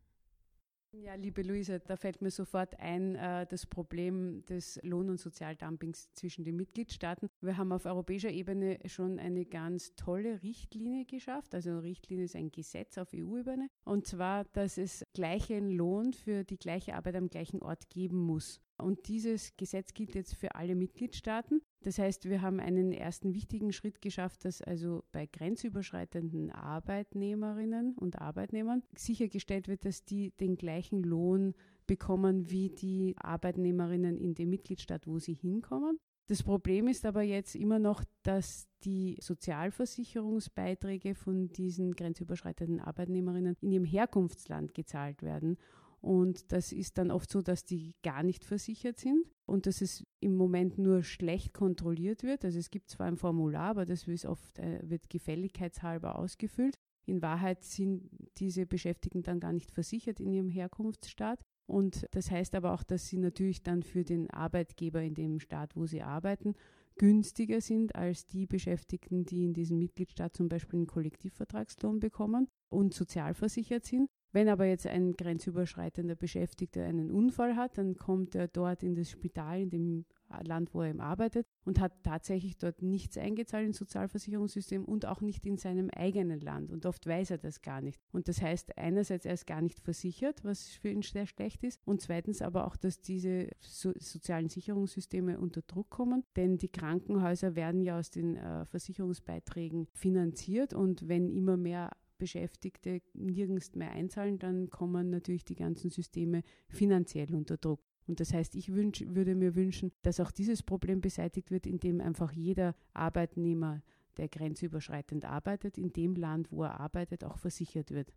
Ja, 0.92 1.14
liebe 1.14 1.42
Luise, 1.42 1.80
da 1.80 1.96
fällt 1.96 2.20
mir 2.20 2.30
sofort 2.30 2.78
ein 2.80 3.14
äh, 3.14 3.46
das 3.46 3.64
Problem 3.64 4.44
des 4.46 4.78
Lohn- 4.82 5.08
und 5.08 5.20
Sozialdumpings 5.20 6.12
zwischen 6.14 6.44
den 6.44 6.56
Mitgliedstaaten. 6.56 7.30
Wir 7.40 7.56
haben 7.56 7.72
auf 7.72 7.86
europäischer 7.86 8.30
Ebene 8.30 8.78
schon 8.86 9.18
eine 9.20 9.46
ganz 9.46 9.94
tolle 9.94 10.42
Richtlinie 10.42 11.06
geschafft. 11.06 11.54
Also 11.54 11.70
eine 11.70 11.82
Richtlinie 11.82 12.24
ist 12.24 12.36
ein 12.36 12.50
Gesetz 12.50 12.98
auf 12.98 13.14
EU-Ebene. 13.14 13.68
Und 13.84 14.06
zwar, 14.06 14.44
dass 14.44 14.76
es 14.78 15.06
gleichen 15.14 15.70
Lohn 15.70 16.12
für 16.12 16.44
die 16.44 16.58
gleiche 16.58 16.94
Arbeit 16.94 17.14
am 17.14 17.30
gleichen 17.30 17.62
Ort 17.62 17.88
geben 17.88 18.18
muss. 18.18 18.60
Und 18.80 19.08
dieses 19.08 19.56
Gesetz 19.56 19.94
gilt 19.94 20.14
jetzt 20.14 20.34
für 20.34 20.54
alle 20.54 20.74
Mitgliedstaaten. 20.74 21.62
Das 21.82 21.98
heißt, 21.98 22.28
wir 22.28 22.42
haben 22.42 22.60
einen 22.60 22.92
ersten 22.92 23.34
wichtigen 23.34 23.72
Schritt 23.72 24.02
geschafft, 24.02 24.44
dass 24.44 24.60
also 24.60 25.04
bei 25.12 25.26
grenzüberschreitenden 25.26 26.50
Arbeitnehmerinnen 26.50 27.96
und 27.96 28.20
Arbeitnehmern 28.20 28.82
sichergestellt 28.94 29.68
wird, 29.68 29.84
dass 29.84 30.04
die 30.04 30.32
den 30.32 30.56
gleichen 30.56 31.02
Lohn 31.02 31.54
bekommen 31.86 32.50
wie 32.50 32.70
die 32.70 33.14
Arbeitnehmerinnen 33.18 34.16
in 34.16 34.34
dem 34.34 34.50
Mitgliedstaat, 34.50 35.06
wo 35.06 35.18
sie 35.18 35.34
hinkommen. 35.34 35.98
Das 36.28 36.44
Problem 36.44 36.86
ist 36.86 37.06
aber 37.06 37.22
jetzt 37.22 37.56
immer 37.56 37.80
noch, 37.80 38.04
dass 38.22 38.68
die 38.84 39.16
Sozialversicherungsbeiträge 39.20 41.16
von 41.16 41.48
diesen 41.48 41.92
grenzüberschreitenden 41.92 42.78
Arbeitnehmerinnen 42.78 43.56
in 43.60 43.72
ihrem 43.72 43.84
Herkunftsland 43.84 44.72
gezahlt 44.72 45.22
werden 45.22 45.58
und 46.00 46.50
das 46.50 46.72
ist 46.72 46.96
dann 46.96 47.10
oft 47.10 47.30
so, 47.30 47.42
dass 47.42 47.64
die 47.64 47.94
gar 48.02 48.22
nicht 48.22 48.44
versichert 48.44 48.98
sind 48.98 49.26
und 49.46 49.66
dass 49.66 49.82
es 49.82 50.04
im 50.20 50.34
Moment 50.34 50.78
nur 50.78 51.02
schlecht 51.02 51.52
kontrolliert 51.52 52.22
wird. 52.22 52.44
Also 52.44 52.58
es 52.58 52.70
gibt 52.70 52.88
zwar 52.88 53.06
ein 53.06 53.16
Formular, 53.16 53.70
aber 53.70 53.84
das 53.84 54.06
wird 54.06 54.24
oft 54.24 54.58
äh, 54.58 54.80
wird 54.82 55.10
gefälligkeitshalber 55.10 56.18
ausgefüllt. 56.18 56.76
In 57.06 57.22
Wahrheit 57.22 57.64
sind 57.64 58.08
diese 58.38 58.66
Beschäftigten 58.66 59.22
dann 59.22 59.40
gar 59.40 59.52
nicht 59.52 59.70
versichert 59.70 60.20
in 60.20 60.32
ihrem 60.32 60.48
Herkunftsstaat. 60.48 61.40
Und 61.66 62.06
das 62.12 62.30
heißt 62.30 62.54
aber 62.54 62.72
auch, 62.72 62.82
dass 62.82 63.06
sie 63.06 63.18
natürlich 63.18 63.62
dann 63.62 63.82
für 63.82 64.04
den 64.04 64.30
Arbeitgeber 64.30 65.02
in 65.02 65.14
dem 65.14 65.38
Staat, 65.38 65.76
wo 65.76 65.86
sie 65.86 66.02
arbeiten, 66.02 66.54
günstiger 66.96 67.60
sind 67.60 67.94
als 67.94 68.26
die 68.26 68.46
Beschäftigten, 68.46 69.24
die 69.24 69.44
in 69.44 69.54
diesem 69.54 69.78
Mitgliedstaat 69.78 70.34
zum 70.34 70.48
Beispiel 70.48 70.78
einen 70.78 70.86
Kollektivvertragslohn 70.86 72.00
bekommen 72.00 72.48
und 72.70 72.94
sozialversichert 72.94 73.84
sind. 73.84 74.08
Wenn 74.32 74.48
aber 74.48 74.64
jetzt 74.66 74.86
ein 74.86 75.12
grenzüberschreitender 75.12 76.14
Beschäftigter 76.14 76.84
einen 76.84 77.10
Unfall 77.10 77.56
hat, 77.56 77.78
dann 77.78 77.96
kommt 77.96 78.34
er 78.34 78.48
dort 78.48 78.82
in 78.82 78.94
das 78.94 79.10
Spital, 79.10 79.60
in 79.60 79.70
dem 79.70 80.04
Land, 80.44 80.72
wo 80.74 80.82
er 80.82 80.90
eben 80.90 81.00
arbeitet 81.00 81.46
und 81.64 81.80
hat 81.80 82.04
tatsächlich 82.04 82.56
dort 82.56 82.82
nichts 82.82 83.18
eingezahlt 83.18 83.66
ins 83.66 83.78
Sozialversicherungssystem 83.78 84.84
und 84.84 85.06
auch 85.06 85.20
nicht 85.20 85.44
in 85.44 85.56
seinem 85.56 85.90
eigenen 85.90 86.40
Land. 86.40 86.70
Und 86.70 86.86
oft 86.86 87.06
weiß 87.06 87.32
er 87.32 87.38
das 87.38 87.62
gar 87.62 87.80
nicht. 87.80 88.00
Und 88.12 88.28
das 88.28 88.40
heißt 88.40 88.78
einerseits, 88.78 89.26
er 89.26 89.34
ist 89.34 89.46
gar 89.46 89.60
nicht 89.60 89.80
versichert, 89.80 90.44
was 90.44 90.68
für 90.68 90.90
ihn 90.90 91.02
sehr 91.02 91.26
schlecht 91.26 91.64
ist. 91.64 91.80
Und 91.84 92.00
zweitens 92.00 92.42
aber 92.42 92.66
auch, 92.66 92.76
dass 92.76 93.00
diese 93.00 93.48
so 93.58 93.92
sozialen 93.98 94.48
Sicherungssysteme 94.48 95.40
unter 95.40 95.62
Druck 95.62 95.90
kommen. 95.90 96.24
Denn 96.36 96.58
die 96.58 96.68
Krankenhäuser 96.70 97.56
werden 97.56 97.82
ja 97.82 97.98
aus 97.98 98.10
den 98.10 98.36
äh, 98.36 98.64
Versicherungsbeiträgen 98.66 99.88
finanziert. 99.92 100.74
Und 100.74 101.08
wenn 101.08 101.28
immer 101.28 101.56
mehr 101.56 101.90
Beschäftigte 102.20 103.02
nirgends 103.14 103.74
mehr 103.74 103.90
einzahlen, 103.90 104.38
dann 104.38 104.70
kommen 104.70 105.10
natürlich 105.10 105.44
die 105.44 105.56
ganzen 105.56 105.90
Systeme 105.90 106.42
finanziell 106.68 107.34
unter 107.34 107.56
Druck. 107.56 107.80
Und 108.06 108.20
das 108.20 108.32
heißt, 108.32 108.54
ich 108.54 108.72
wünsch, 108.72 109.04
würde 109.06 109.34
mir 109.34 109.56
wünschen, 109.56 109.90
dass 110.02 110.20
auch 110.20 110.30
dieses 110.30 110.62
Problem 110.62 111.00
beseitigt 111.00 111.50
wird, 111.50 111.66
indem 111.66 112.00
einfach 112.00 112.30
jeder 112.32 112.76
Arbeitnehmer, 112.92 113.82
der 114.16 114.28
grenzüberschreitend 114.28 115.24
arbeitet, 115.24 115.78
in 115.78 115.92
dem 115.92 116.14
Land, 116.14 116.52
wo 116.52 116.62
er 116.64 116.78
arbeitet, 116.78 117.24
auch 117.24 117.38
versichert 117.38 117.90
wird. 117.90 118.12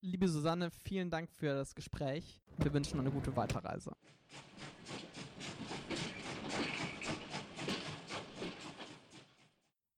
Liebe 0.00 0.28
Susanne, 0.28 0.70
vielen 0.70 1.10
Dank 1.10 1.30
für 1.30 1.54
das 1.54 1.74
Gespräch. 1.74 2.42
Wir 2.58 2.72
wünschen 2.72 3.00
eine 3.00 3.10
gute 3.10 3.34
Weiterreise. 3.36 3.92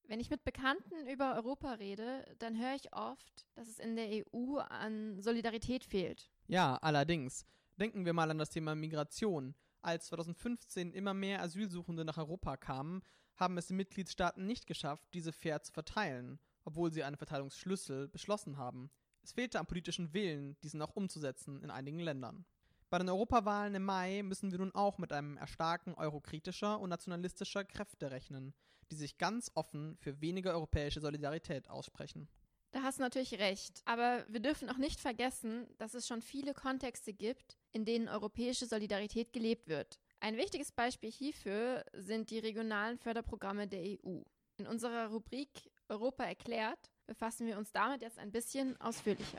Wenn 0.08 0.20
ich 0.20 0.30
mit 0.30 0.44
Bekannten 0.44 1.08
über 1.08 1.34
Europa 1.34 1.72
rede, 1.72 2.24
dann 2.38 2.56
höre 2.56 2.76
ich 2.76 2.94
oft, 2.94 3.44
dass 3.54 3.66
es 3.66 3.80
in 3.80 3.96
der 3.96 4.08
EU 4.08 4.58
an 4.58 5.20
Solidarität 5.20 5.84
fehlt. 5.84 6.30
Ja, 6.46 6.76
allerdings. 6.76 7.44
Denken 7.76 8.04
wir 8.04 8.12
mal 8.12 8.30
an 8.30 8.38
das 8.38 8.50
Thema 8.50 8.76
Migration. 8.76 9.54
Als 9.82 10.06
2015 10.06 10.92
immer 10.92 11.12
mehr 11.12 11.42
Asylsuchende 11.42 12.04
nach 12.04 12.18
Europa 12.18 12.56
kamen, 12.56 13.02
haben 13.36 13.58
es 13.58 13.66
die 13.66 13.74
Mitgliedstaaten 13.74 14.46
nicht 14.46 14.66
geschafft, 14.66 15.08
diese 15.12 15.32
fair 15.32 15.62
zu 15.62 15.72
verteilen, 15.72 16.38
obwohl 16.64 16.92
sie 16.92 17.02
einen 17.02 17.16
Verteilungsschlüssel 17.16 18.08
beschlossen 18.08 18.58
haben. 18.58 18.90
Es 19.22 19.32
fehlte 19.32 19.58
am 19.58 19.66
politischen 19.66 20.14
Willen, 20.14 20.56
diesen 20.62 20.80
auch 20.82 20.94
umzusetzen 20.94 21.62
in 21.62 21.70
einigen 21.70 21.98
Ländern. 21.98 22.46
Bei 22.90 22.98
den 22.98 23.08
Europawahlen 23.08 23.74
im 23.74 23.84
Mai 23.84 24.22
müssen 24.22 24.52
wir 24.52 24.58
nun 24.58 24.72
auch 24.72 24.98
mit 24.98 25.12
einem 25.12 25.36
Erstarken 25.36 25.94
eurokritischer 25.94 26.78
und 26.78 26.90
nationalistischer 26.90 27.64
Kräfte 27.64 28.12
rechnen, 28.12 28.54
die 28.90 28.96
sich 28.96 29.18
ganz 29.18 29.50
offen 29.54 29.96
für 29.96 30.20
weniger 30.20 30.52
europäische 30.52 31.00
Solidarität 31.00 31.68
aussprechen. 31.70 32.28
Da 32.72 32.82
hast 32.82 32.98
du 32.98 33.02
natürlich 33.02 33.38
recht, 33.38 33.80
aber 33.86 34.26
wir 34.28 34.40
dürfen 34.40 34.68
auch 34.68 34.76
nicht 34.76 35.00
vergessen, 35.00 35.66
dass 35.78 35.94
es 35.94 36.06
schon 36.06 36.20
viele 36.20 36.52
Kontexte 36.52 37.14
gibt, 37.14 37.56
in 37.72 37.84
denen 37.84 38.08
europäische 38.08 38.66
Solidarität 38.66 39.32
gelebt 39.32 39.68
wird. 39.68 39.98
Ein 40.20 40.36
wichtiges 40.36 40.72
Beispiel 40.72 41.10
hierfür 41.10 41.84
sind 41.94 42.30
die 42.30 42.38
regionalen 42.38 42.98
Förderprogramme 42.98 43.66
der 43.66 43.80
EU. 43.80 44.20
In 44.58 44.66
unserer 44.66 45.08
Rubrik 45.08 45.70
Europa 45.88 46.24
erklärt 46.24 46.90
befassen 47.06 47.46
wir 47.46 47.56
uns 47.56 47.72
damit 47.72 48.02
jetzt 48.02 48.18
ein 48.18 48.32
bisschen 48.32 48.78
ausführlicher. 48.80 49.38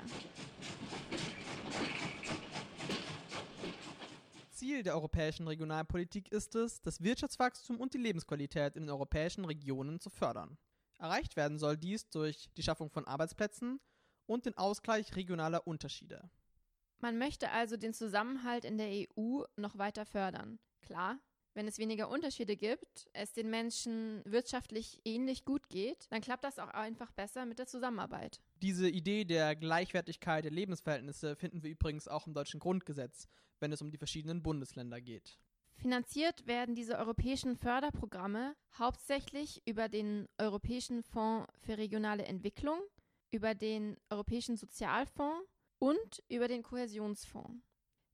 Ziel 4.58 4.82
der 4.82 4.96
europäischen 4.96 5.48
Regionalpolitik 5.48 6.32
ist 6.32 6.56
es, 6.56 6.82
das 6.82 7.04
Wirtschaftswachstum 7.04 7.80
und 7.80 7.94
die 7.94 8.00
Lebensqualität 8.00 8.76
in 8.76 8.84
den 8.84 8.90
europäischen 8.90 9.46
Regionen 9.46 10.00
zu 10.00 10.10
fördern. 10.10 10.58
Erreicht 10.98 11.36
werden 11.36 11.60
soll 11.60 11.78
dies 11.78 12.10
durch 12.10 12.50
die 12.58 12.64
Schaffung 12.64 12.90
von 12.90 13.06
Arbeitsplätzen 13.06 13.80
und 14.26 14.48
den 14.48 14.58
Ausgleich 14.58 15.16
regionaler 15.16 15.68
Unterschiede. 15.68 16.32
Man 16.98 17.20
möchte 17.20 17.52
also 17.52 17.78
den 17.78 17.94
Zusammenhalt 17.94 18.66
in 18.66 18.80
der 18.80 18.90
EU 18.90 19.44
noch 19.58 19.78
weiter 19.78 20.08
fördern. 20.08 20.58
Klar, 20.82 21.20
wenn 21.58 21.68
es 21.68 21.80
weniger 21.80 22.08
Unterschiede 22.10 22.56
gibt, 22.56 23.10
es 23.14 23.34
den 23.34 23.50
Menschen 23.50 24.22
wirtschaftlich 24.26 25.02
ähnlich 25.04 25.44
gut 25.44 25.70
geht, 25.70 26.06
dann 26.12 26.22
klappt 26.22 26.44
das 26.44 26.60
auch 26.60 26.68
einfach 26.68 27.12
besser 27.12 27.48
mit 27.48 27.58
der 27.58 27.66
Zusammenarbeit. 27.66 28.40
Diese 28.62 28.88
Idee 28.88 29.26
der 29.26 29.56
Gleichwertigkeit 29.56 30.44
der 30.44 30.52
Lebensverhältnisse 30.52 31.36
finden 31.36 31.64
wir 31.64 31.72
übrigens 31.72 32.08
auch 32.08 32.28
im 32.28 32.36
deutschen 32.36 32.60
Grundgesetz, 32.60 33.28
wenn 33.60 33.72
es 33.72 33.82
um 33.82 33.90
die 33.90 33.98
verschiedenen 33.98 34.44
Bundesländer 34.44 35.02
geht. 35.02 35.40
Finanziert 35.74 36.46
werden 36.46 36.76
diese 36.76 36.96
europäischen 36.96 37.56
Förderprogramme 37.56 38.56
hauptsächlich 38.78 39.64
über 39.66 39.90
den 39.90 40.28
Europäischen 40.38 41.02
Fonds 41.02 41.52
für 41.62 41.80
regionale 41.80 42.26
Entwicklung, 42.26 42.80
über 43.32 43.56
den 43.56 43.98
Europäischen 44.12 44.58
Sozialfonds 44.58 45.50
und 45.80 46.24
über 46.30 46.48
den 46.48 46.62
Kohäsionsfonds. 46.62 47.67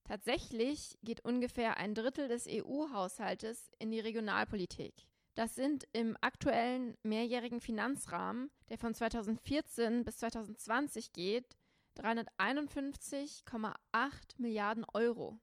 Tatsächlich 0.04 0.98
geht 1.02 1.24
ungefähr 1.24 1.78
ein 1.78 1.96
Drittel 1.96 2.28
des 2.28 2.46
EU-Haushaltes 2.48 3.72
in 3.80 3.92
die 3.92 4.02
Regionalpolitik. 4.02 4.94
Das 5.36 5.56
sind 5.56 5.88
im 5.94 6.16
aktuellen 6.22 6.96
mehrjährigen 7.04 7.60
Finanzrahmen, 7.60 8.52
der 8.70 8.78
von 8.78 8.94
2014 8.94 10.04
bis 10.04 10.18
2020 10.18 11.14
geht, 11.14 11.58
351,8 11.98 13.74
Milliarden 14.38 14.86
Euro. 14.94 15.40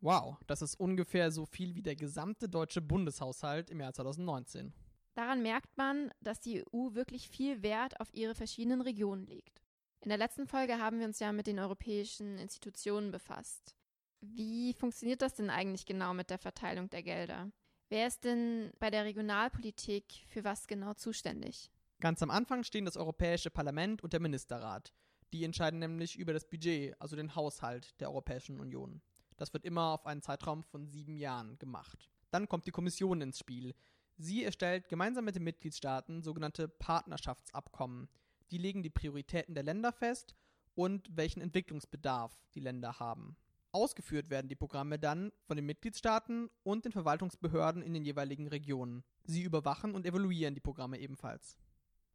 Wow, 0.00 0.36
das 0.46 0.62
ist 0.62 0.74
ungefähr 0.74 1.30
so 1.30 1.46
viel 1.46 1.74
wie 1.76 1.82
der 1.82 1.94
gesamte 1.96 2.48
deutsche 2.48 2.80
Bundeshaushalt 2.80 3.70
im 3.70 3.80
Jahr 3.80 3.92
2019. 3.94 4.74
Daran 5.14 5.42
merkt 5.42 5.76
man, 5.76 6.10
dass 6.20 6.40
die 6.40 6.64
EU 6.66 6.94
wirklich 6.94 7.28
viel 7.28 7.62
Wert 7.62 8.00
auf 8.00 8.12
ihre 8.12 8.34
verschiedenen 8.34 8.80
Regionen 8.80 9.26
legt. 9.26 9.62
In 10.00 10.08
der 10.08 10.18
letzten 10.18 10.48
Folge 10.48 10.78
haben 10.78 10.98
wir 10.98 11.06
uns 11.06 11.20
ja 11.20 11.32
mit 11.32 11.46
den 11.46 11.60
europäischen 11.60 12.36
Institutionen 12.38 13.12
befasst. 13.12 13.76
Wie 14.22 14.72
funktioniert 14.74 15.20
das 15.20 15.34
denn 15.34 15.50
eigentlich 15.50 15.84
genau 15.84 16.14
mit 16.14 16.30
der 16.30 16.38
Verteilung 16.38 16.88
der 16.88 17.02
Gelder? 17.02 17.50
Wer 17.88 18.06
ist 18.06 18.24
denn 18.24 18.72
bei 18.78 18.88
der 18.88 19.04
Regionalpolitik 19.04 20.04
für 20.28 20.44
was 20.44 20.68
genau 20.68 20.94
zuständig? 20.94 21.72
Ganz 21.98 22.22
am 22.22 22.30
Anfang 22.30 22.62
stehen 22.62 22.84
das 22.84 22.96
Europäische 22.96 23.50
Parlament 23.50 24.02
und 24.02 24.12
der 24.12 24.20
Ministerrat. 24.20 24.92
Die 25.32 25.44
entscheiden 25.44 25.80
nämlich 25.80 26.16
über 26.16 26.32
das 26.32 26.48
Budget, 26.48 26.94
also 27.00 27.16
den 27.16 27.34
Haushalt 27.34 28.00
der 28.00 28.10
Europäischen 28.10 28.60
Union. 28.60 29.02
Das 29.36 29.52
wird 29.52 29.64
immer 29.64 29.92
auf 29.92 30.06
einen 30.06 30.22
Zeitraum 30.22 30.62
von 30.62 30.86
sieben 30.86 31.16
Jahren 31.16 31.58
gemacht. 31.58 32.08
Dann 32.30 32.48
kommt 32.48 32.66
die 32.66 32.70
Kommission 32.70 33.20
ins 33.22 33.40
Spiel. 33.40 33.74
Sie 34.16 34.44
erstellt 34.44 34.88
gemeinsam 34.88 35.24
mit 35.24 35.34
den 35.34 35.42
Mitgliedstaaten 35.42 36.22
sogenannte 36.22 36.68
Partnerschaftsabkommen. 36.68 38.08
Die 38.52 38.58
legen 38.58 38.84
die 38.84 38.90
Prioritäten 38.90 39.54
der 39.54 39.64
Länder 39.64 39.92
fest 39.92 40.36
und 40.74 41.08
welchen 41.16 41.42
Entwicklungsbedarf 41.42 42.38
die 42.54 42.60
Länder 42.60 43.00
haben. 43.00 43.36
Ausgeführt 43.72 44.28
werden 44.28 44.48
die 44.48 44.54
Programme 44.54 44.98
dann 44.98 45.32
von 45.46 45.56
den 45.56 45.64
Mitgliedstaaten 45.64 46.50
und 46.62 46.84
den 46.84 46.92
Verwaltungsbehörden 46.92 47.82
in 47.82 47.94
den 47.94 48.04
jeweiligen 48.04 48.46
Regionen. 48.46 49.02
Sie 49.24 49.42
überwachen 49.42 49.94
und 49.94 50.04
evaluieren 50.04 50.54
die 50.54 50.60
Programme 50.60 50.98
ebenfalls. 50.98 51.58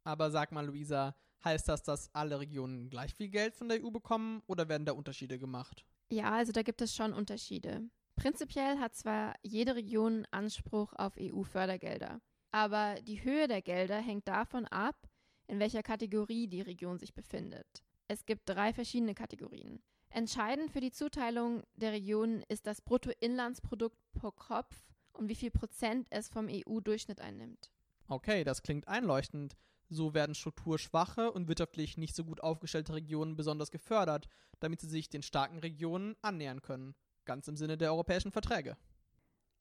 Aber 0.04 0.30
sag 0.30 0.52
mal, 0.52 0.66
Luisa, 0.66 1.16
heißt 1.44 1.68
das, 1.68 1.82
dass 1.82 2.14
alle 2.14 2.38
Regionen 2.38 2.90
gleich 2.90 3.12
viel 3.14 3.28
Geld 3.28 3.56
von 3.56 3.68
der 3.68 3.84
EU 3.84 3.90
bekommen 3.90 4.40
oder 4.46 4.68
werden 4.68 4.86
da 4.86 4.92
Unterschiede 4.92 5.36
gemacht? 5.36 5.84
Ja, 6.10 6.30
also 6.30 6.52
da 6.52 6.62
gibt 6.62 6.80
es 6.80 6.94
schon 6.94 7.12
Unterschiede. 7.12 7.90
Prinzipiell 8.14 8.78
hat 8.78 8.94
zwar 8.94 9.34
jede 9.42 9.74
Region 9.74 10.26
Anspruch 10.30 10.92
auf 10.94 11.14
EU-Fördergelder, 11.18 12.20
aber 12.52 12.94
die 13.02 13.22
Höhe 13.24 13.48
der 13.48 13.62
Gelder 13.62 13.98
hängt 13.98 14.28
davon 14.28 14.64
ab, 14.66 15.08
in 15.48 15.58
welcher 15.58 15.82
Kategorie 15.82 16.46
die 16.46 16.60
Region 16.60 16.98
sich 16.98 17.14
befindet. 17.14 17.84
Es 18.06 18.26
gibt 18.26 18.48
drei 18.48 18.72
verschiedene 18.72 19.14
Kategorien. 19.14 19.82
Entscheidend 20.10 20.70
für 20.70 20.80
die 20.80 20.90
Zuteilung 20.90 21.62
der 21.76 21.92
Regionen 21.92 22.42
ist 22.48 22.66
das 22.66 22.80
Bruttoinlandsprodukt 22.80 23.98
pro 24.14 24.30
Kopf 24.30 24.74
und 25.12 25.28
wie 25.28 25.34
viel 25.34 25.50
Prozent 25.50 26.06
es 26.10 26.28
vom 26.28 26.48
EU-Durchschnitt 26.48 27.20
einnimmt. 27.20 27.70
Okay, 28.08 28.42
das 28.44 28.62
klingt 28.62 28.88
einleuchtend. 28.88 29.56
So 29.90 30.14
werden 30.14 30.34
strukturschwache 30.34 31.30
und 31.32 31.48
wirtschaftlich 31.48 31.96
nicht 31.96 32.14
so 32.14 32.24
gut 32.24 32.42
aufgestellte 32.42 32.94
Regionen 32.94 33.36
besonders 33.36 33.70
gefördert, 33.70 34.28
damit 34.60 34.80
sie 34.80 34.88
sich 34.88 35.08
den 35.08 35.22
starken 35.22 35.58
Regionen 35.58 36.16
annähern 36.22 36.62
können. 36.62 36.94
Ganz 37.24 37.48
im 37.48 37.56
Sinne 37.56 37.76
der 37.76 37.92
europäischen 37.92 38.32
Verträge. 38.32 38.76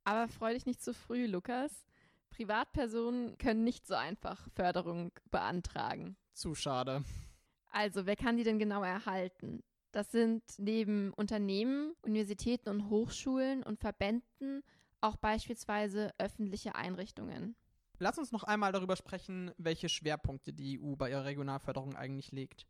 Aber 0.03 0.27
freu 0.27 0.53
dich 0.53 0.65
nicht 0.65 0.81
zu 0.81 0.93
früh, 0.93 1.25
Lukas. 1.25 1.85
Privatpersonen 2.29 3.37
können 3.37 3.63
nicht 3.63 3.85
so 3.85 3.95
einfach 3.95 4.47
Förderung 4.53 5.11
beantragen. 5.31 6.17
Zu 6.33 6.55
schade. 6.55 7.03
Also, 7.71 8.05
wer 8.05 8.15
kann 8.15 8.37
die 8.37 8.43
denn 8.43 8.59
genau 8.59 8.83
erhalten? 8.83 9.63
Das 9.91 10.11
sind 10.11 10.43
neben 10.57 11.13
Unternehmen, 11.13 11.93
Universitäten 12.01 12.69
und 12.69 12.89
Hochschulen 12.89 13.63
und 13.63 13.79
Verbänden 13.79 14.63
auch 15.01 15.15
beispielsweise 15.15 16.13
öffentliche 16.17 16.75
Einrichtungen. 16.75 17.55
Lass 17.99 18.17
uns 18.17 18.31
noch 18.31 18.43
einmal 18.43 18.71
darüber 18.71 18.95
sprechen, 18.95 19.51
welche 19.57 19.89
Schwerpunkte 19.89 20.53
die 20.53 20.79
EU 20.79 20.95
bei 20.95 21.09
ihrer 21.09 21.25
Regionalförderung 21.25 21.95
eigentlich 21.95 22.31
legt. 22.31 22.67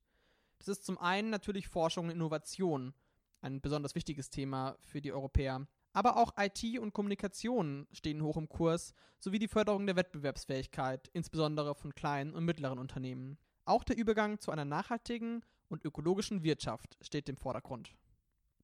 Das 0.60 0.67
ist 0.69 0.86
zum 0.86 0.97
einen 0.97 1.30
natürlich 1.30 1.67
Forschung 1.67 2.06
und 2.06 2.12
Innovation, 2.12 2.93
ein 3.41 3.62
besonders 3.62 3.95
wichtiges 3.95 4.30
Thema 4.30 4.77
für 4.80 5.01
die 5.01 5.12
Europäer. 5.12 5.67
Aber 5.93 6.17
auch 6.17 6.34
IT 6.38 6.80
und 6.80 6.93
Kommunikation 6.93 7.88
stehen 7.91 8.21
hoch 8.21 8.38
im 8.38 8.49
Kurs, 8.49 8.93
sowie 9.19 9.39
die 9.39 9.47
Förderung 9.47 9.86
der 9.86 9.95
Wettbewerbsfähigkeit, 9.95 11.10
insbesondere 11.13 11.75
von 11.75 11.93
kleinen 11.93 12.34
und 12.34 12.45
mittleren 12.45 12.80
Unternehmen. 12.80 13.38
Auch 13.65 13.84
der 13.84 13.97
Übergang 13.97 14.39
zu 14.39 14.51
einer 14.51 14.65
nachhaltigen 14.65 15.43
und 15.69 15.84
ökologischen 15.86 16.43
Wirtschaft 16.43 16.97
steht 17.01 17.30
im 17.30 17.38
Vordergrund. 17.38 17.95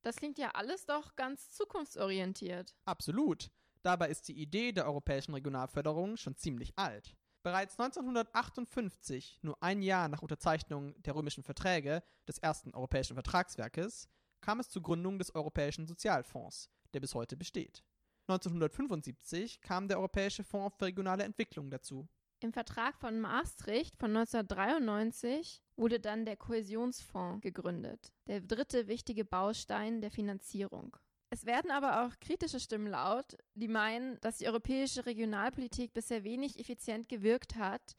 Das 0.02 0.18
klingt 0.18 0.38
ja 0.38 0.52
alles 0.52 0.86
doch 0.86 1.16
ganz 1.16 1.52
zukunftsorientiert. 1.52 2.76
Absolut. 2.86 3.50
Dabei 3.84 4.10
ist 4.10 4.28
die 4.28 4.42
Idee 4.42 4.72
der 4.72 4.86
europäischen 4.86 5.34
Regionalförderung 5.34 6.18
schon 6.18 6.36
ziemlich 6.36 6.78
alt. 6.78 7.16
Bereits 7.44 7.78
1958, 7.78 9.40
nur 9.42 9.62
ein 9.62 9.82
Jahr 9.82 10.08
nach 10.08 10.22
Unterzeichnung 10.22 11.02
der 11.04 11.16
römischen 11.16 11.44
Verträge 11.44 12.02
des 12.26 12.38
ersten 12.38 12.74
europäischen 12.74 13.16
Vertragswerkes, 13.16 14.08
kam 14.40 14.62
es 14.62 14.70
zur 14.70 14.82
Gründung 14.82 15.20
des 15.20 15.36
Europäischen 15.36 15.86
Sozialfonds, 15.86 16.70
der 16.94 17.02
bis 17.02 17.14
heute 17.16 17.36
besteht. 17.36 17.84
1975 18.28 19.60
kam 19.60 19.90
der 19.90 19.98
Europäische 19.98 20.46
Fonds 20.46 20.78
für 20.78 20.86
regionale 20.86 21.24
Entwicklung 21.24 21.70
dazu. 21.70 22.08
Im 22.44 22.52
Vertrag 22.52 23.00
von 23.00 23.22
Maastricht 23.22 23.96
von 23.96 24.18
1993 24.18 25.64
wurde 25.78 26.02
dann 26.02 26.26
der 26.26 26.36
Kohäsionsfonds 26.36 27.42
gegründet, 27.42 28.12
der 28.28 28.42
dritte 28.42 28.90
wichtige 28.90 29.24
Baustein 29.24 30.02
der 30.02 30.12
Finanzierung. 30.12 30.98
Es 31.30 31.46
werden 31.46 31.72
aber 31.72 32.04
auch 32.04 32.20
kritische 32.20 32.60
Stimmen 32.60 32.88
laut, 32.88 33.38
die 33.54 33.70
meinen, 33.70 34.20
dass 34.20 34.40
die 34.40 34.48
europäische 34.50 35.06
Regionalpolitik 35.06 35.94
bisher 35.94 36.26
wenig 36.26 36.60
effizient 36.60 37.08
gewirkt 37.08 37.56
hat 37.56 37.96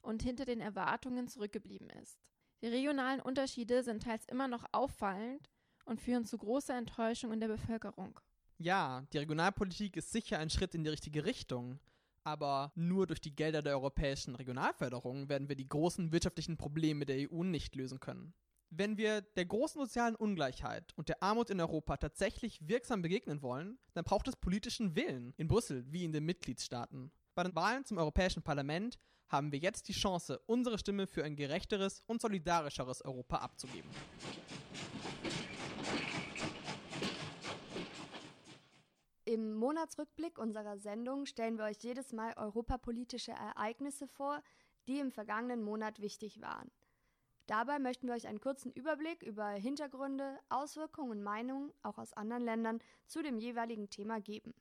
und 0.00 0.22
hinter 0.22 0.44
den 0.44 0.60
Erwartungen 0.60 1.26
zurückgeblieben 1.26 1.90
ist. 1.90 2.20
Die 2.62 2.68
regionalen 2.68 3.20
Unterschiede 3.20 3.82
sind 3.82 4.04
teils 4.04 4.26
immer 4.26 4.46
noch 4.46 4.64
auffallend 4.70 5.50
und 5.86 6.00
führen 6.00 6.24
zu 6.24 6.38
großer 6.38 6.78
Enttäuschung 6.78 7.32
in 7.32 7.40
der 7.40 7.48
Bevölkerung. 7.48 8.20
Ja, 8.58 9.04
die 9.12 9.18
Regionalpolitik 9.18 9.96
ist 9.96 10.12
sicher 10.12 10.38
ein 10.38 10.50
Schritt 10.50 10.76
in 10.76 10.84
die 10.84 10.90
richtige 10.90 11.24
Richtung. 11.24 11.80
Aber 12.28 12.72
nur 12.74 13.06
durch 13.06 13.22
die 13.22 13.34
Gelder 13.34 13.62
der 13.62 13.72
europäischen 13.72 14.34
Regionalförderung 14.34 15.30
werden 15.30 15.48
wir 15.48 15.56
die 15.56 15.66
großen 15.66 16.12
wirtschaftlichen 16.12 16.58
Probleme 16.58 17.06
der 17.06 17.32
EU 17.32 17.42
nicht 17.42 17.74
lösen 17.74 18.00
können. 18.00 18.34
Wenn 18.68 18.98
wir 18.98 19.22
der 19.22 19.46
großen 19.46 19.80
sozialen 19.80 20.14
Ungleichheit 20.14 20.92
und 20.96 21.08
der 21.08 21.22
Armut 21.22 21.48
in 21.48 21.58
Europa 21.58 21.96
tatsächlich 21.96 22.58
wirksam 22.68 23.00
begegnen 23.00 23.40
wollen, 23.40 23.78
dann 23.94 24.04
braucht 24.04 24.28
es 24.28 24.36
politischen 24.36 24.94
Willen 24.94 25.32
in 25.38 25.48
Brüssel 25.48 25.86
wie 25.90 26.04
in 26.04 26.12
den 26.12 26.26
Mitgliedstaaten. 26.26 27.12
Bei 27.34 27.44
den 27.44 27.54
Wahlen 27.54 27.86
zum 27.86 27.96
Europäischen 27.96 28.42
Parlament 28.42 28.98
haben 29.30 29.50
wir 29.50 29.58
jetzt 29.58 29.88
die 29.88 29.94
Chance, 29.94 30.38
unsere 30.44 30.76
Stimme 30.76 31.06
für 31.06 31.24
ein 31.24 31.34
gerechteres 31.34 32.02
und 32.06 32.20
solidarischeres 32.20 33.00
Europa 33.00 33.36
abzugeben. 33.36 33.88
Im 39.28 39.56
Monatsrückblick 39.56 40.38
unserer 40.38 40.78
Sendung 40.78 41.26
stellen 41.26 41.58
wir 41.58 41.66
euch 41.66 41.76
jedes 41.82 42.14
Mal 42.14 42.32
europapolitische 42.38 43.32
Ereignisse 43.32 44.08
vor, 44.08 44.42
die 44.86 45.00
im 45.00 45.12
vergangenen 45.12 45.62
Monat 45.62 46.00
wichtig 46.00 46.40
waren. 46.40 46.70
Dabei 47.46 47.78
möchten 47.78 48.06
wir 48.06 48.14
euch 48.14 48.26
einen 48.26 48.40
kurzen 48.40 48.72
Überblick 48.72 49.22
über 49.22 49.50
Hintergründe, 49.50 50.38
Auswirkungen 50.48 51.10
und 51.10 51.22
Meinungen 51.22 51.74
auch 51.82 51.98
aus 51.98 52.14
anderen 52.14 52.42
Ländern 52.42 52.78
zu 53.06 53.22
dem 53.22 53.36
jeweiligen 53.36 53.90
Thema 53.90 54.18
geben. 54.18 54.54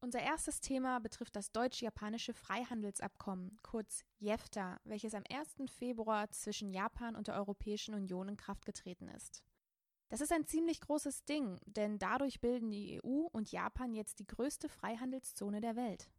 Unser 0.00 0.20
erstes 0.20 0.62
Thema 0.62 0.98
betrifft 0.98 1.36
das 1.36 1.52
deutsch-japanische 1.52 2.32
Freihandelsabkommen, 2.32 3.58
kurz 3.62 4.06
JEFTA, 4.20 4.80
welches 4.84 5.12
am 5.12 5.24
1. 5.30 5.70
Februar 5.70 6.30
zwischen 6.30 6.70
Japan 6.70 7.14
und 7.14 7.26
der 7.26 7.34
Europäischen 7.34 7.94
Union 7.94 8.30
in 8.30 8.38
Kraft 8.38 8.64
getreten 8.64 9.08
ist. 9.08 9.44
Das 10.12 10.20
ist 10.20 10.30
ein 10.30 10.44
ziemlich 10.44 10.82
großes 10.82 11.24
Ding, 11.24 11.58
denn 11.64 11.98
dadurch 11.98 12.42
bilden 12.42 12.70
die 12.70 13.00
EU 13.02 13.28
und 13.32 13.50
Japan 13.50 13.94
jetzt 13.94 14.18
die 14.18 14.26
größte 14.26 14.68
Freihandelszone 14.68 15.62
der 15.62 15.74
Welt. 15.74 16.10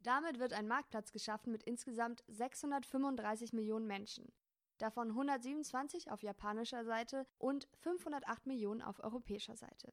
Damit 0.00 0.38
wird 0.38 0.54
ein 0.54 0.66
Marktplatz 0.66 1.12
geschaffen 1.12 1.52
mit 1.52 1.62
insgesamt 1.64 2.24
635 2.28 3.52
Millionen 3.52 3.86
Menschen, 3.86 4.32
davon 4.78 5.08
127 5.08 6.10
auf 6.10 6.22
japanischer 6.22 6.86
Seite 6.86 7.26
und 7.36 7.68
508 7.80 8.46
Millionen 8.46 8.80
auf 8.80 9.04
europäischer 9.04 9.54
Seite. 9.54 9.92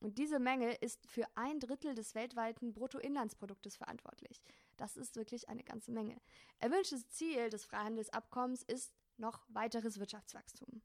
Und 0.00 0.16
diese 0.16 0.38
Menge 0.38 0.72
ist 0.72 1.06
für 1.06 1.26
ein 1.34 1.60
Drittel 1.60 1.94
des 1.94 2.14
weltweiten 2.14 2.72
Bruttoinlandsproduktes 2.72 3.76
verantwortlich. 3.76 4.40
Das 4.78 4.96
ist 4.96 5.16
wirklich 5.16 5.50
eine 5.50 5.62
ganze 5.62 5.92
Menge. 5.92 6.16
Erwünschtes 6.58 7.06
Ziel 7.10 7.50
des 7.50 7.66
Freihandelsabkommens 7.66 8.62
ist 8.62 8.94
noch 9.18 9.44
weiteres 9.48 9.98
Wirtschaftswachstum. 9.98 10.80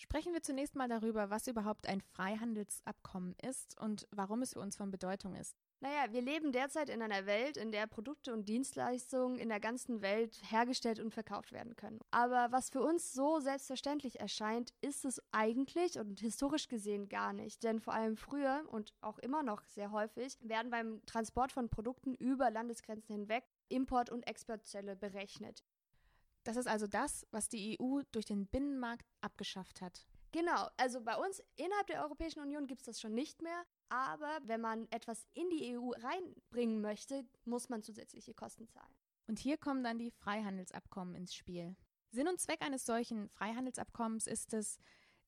Sprechen 0.00 0.32
wir 0.32 0.42
zunächst 0.42 0.76
mal 0.76 0.88
darüber, 0.88 1.28
was 1.28 1.48
überhaupt 1.48 1.88
ein 1.88 2.00
Freihandelsabkommen 2.00 3.34
ist 3.42 3.76
und 3.80 4.06
warum 4.12 4.42
es 4.42 4.52
für 4.52 4.60
uns 4.60 4.76
von 4.76 4.92
Bedeutung 4.92 5.34
ist. 5.34 5.56
Naja, 5.80 6.12
wir 6.12 6.22
leben 6.22 6.52
derzeit 6.52 6.88
in 6.88 7.02
einer 7.02 7.26
Welt, 7.26 7.56
in 7.56 7.72
der 7.72 7.88
Produkte 7.88 8.32
und 8.32 8.48
Dienstleistungen 8.48 9.38
in 9.38 9.48
der 9.48 9.58
ganzen 9.58 10.00
Welt 10.00 10.40
hergestellt 10.50 11.00
und 11.00 11.12
verkauft 11.12 11.50
werden 11.50 11.74
können. 11.74 11.98
Aber 12.12 12.52
was 12.52 12.70
für 12.70 12.80
uns 12.80 13.12
so 13.12 13.40
selbstverständlich 13.40 14.20
erscheint, 14.20 14.72
ist 14.80 15.04
es 15.04 15.20
eigentlich 15.32 15.98
und 15.98 16.20
historisch 16.20 16.68
gesehen 16.68 17.08
gar 17.08 17.32
nicht. 17.32 17.64
Denn 17.64 17.80
vor 17.80 17.94
allem 17.94 18.16
früher 18.16 18.64
und 18.70 18.92
auch 19.00 19.18
immer 19.18 19.42
noch 19.42 19.64
sehr 19.64 19.90
häufig 19.90 20.36
werden 20.40 20.70
beim 20.70 21.04
Transport 21.06 21.50
von 21.50 21.68
Produkten 21.68 22.14
über 22.14 22.52
Landesgrenzen 22.52 23.16
hinweg 23.16 23.44
Import- 23.68 24.10
und 24.10 24.28
Exportzölle 24.28 24.94
berechnet. 24.94 25.64
Das 26.48 26.56
ist 26.56 26.66
also 26.66 26.86
das, 26.86 27.26
was 27.30 27.50
die 27.50 27.78
EU 27.78 28.00
durch 28.10 28.24
den 28.24 28.46
Binnenmarkt 28.46 29.04
abgeschafft 29.20 29.82
hat. 29.82 30.06
Genau, 30.32 30.66
also 30.78 31.02
bei 31.02 31.14
uns 31.14 31.42
innerhalb 31.56 31.88
der 31.88 32.02
Europäischen 32.02 32.40
Union 32.40 32.66
gibt 32.66 32.80
es 32.80 32.86
das 32.86 33.02
schon 33.02 33.12
nicht 33.12 33.42
mehr. 33.42 33.64
Aber 33.90 34.38
wenn 34.44 34.62
man 34.62 34.90
etwas 34.90 35.26
in 35.34 35.50
die 35.50 35.76
EU 35.76 35.90
reinbringen 35.90 36.80
möchte, 36.80 37.26
muss 37.44 37.68
man 37.68 37.82
zusätzliche 37.82 38.32
Kosten 38.32 38.66
zahlen. 38.66 38.94
Und 39.26 39.38
hier 39.38 39.58
kommen 39.58 39.84
dann 39.84 39.98
die 39.98 40.10
Freihandelsabkommen 40.10 41.14
ins 41.14 41.34
Spiel. 41.34 41.76
Sinn 42.12 42.28
und 42.28 42.40
Zweck 42.40 42.62
eines 42.62 42.86
solchen 42.86 43.28
Freihandelsabkommens 43.28 44.26
ist 44.26 44.54
es, 44.54 44.78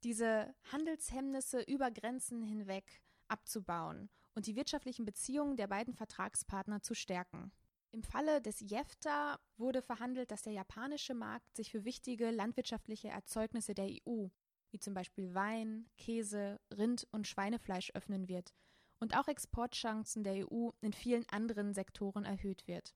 diese 0.05 0.55
Handelshemmnisse 0.73 1.61
über 1.61 1.91
Grenzen 1.91 2.43
hinweg 2.43 3.03
abzubauen 3.29 4.09
und 4.35 4.47
die 4.47 4.57
wirtschaftlichen 4.57 5.05
Beziehungen 5.05 5.59
der 5.59 5.67
beiden 5.67 5.93
Vertragspartner 5.93 6.81
zu 6.81 6.95
stärken. 6.95 7.53
Im 7.93 8.03
Falle 8.05 8.41
des 8.41 8.61
JEFTA 8.61 9.41
wurde 9.57 9.83
verhandelt, 9.83 10.31
dass 10.31 10.43
der 10.43 10.53
japanische 10.53 11.15
Markt 11.15 11.57
sich 11.57 11.71
für 11.71 11.85
wichtige 11.85 12.31
landwirtschaftliche 12.31 13.09
Erzeugnisse 13.09 13.75
der 13.75 13.89
EU 14.07 14.29
wie 14.71 14.79
zum 14.79 14.95
Beispiel 14.95 15.35
Wein, 15.35 15.89
Käse, 15.97 16.61
Rind 16.77 17.07
und 17.11 17.27
Schweinefleisch 17.27 17.91
öffnen 17.95 18.29
wird 18.29 18.55
und 18.99 19.17
auch 19.17 19.29
Exportchancen 19.29 20.25
der 20.25 20.47
EU 20.47 20.71
in 20.81 20.93
vielen 20.93 21.29
anderen 21.31 21.75
Sektoren 21.75 22.25
erhöht 22.25 22.67
wird. 22.67 22.95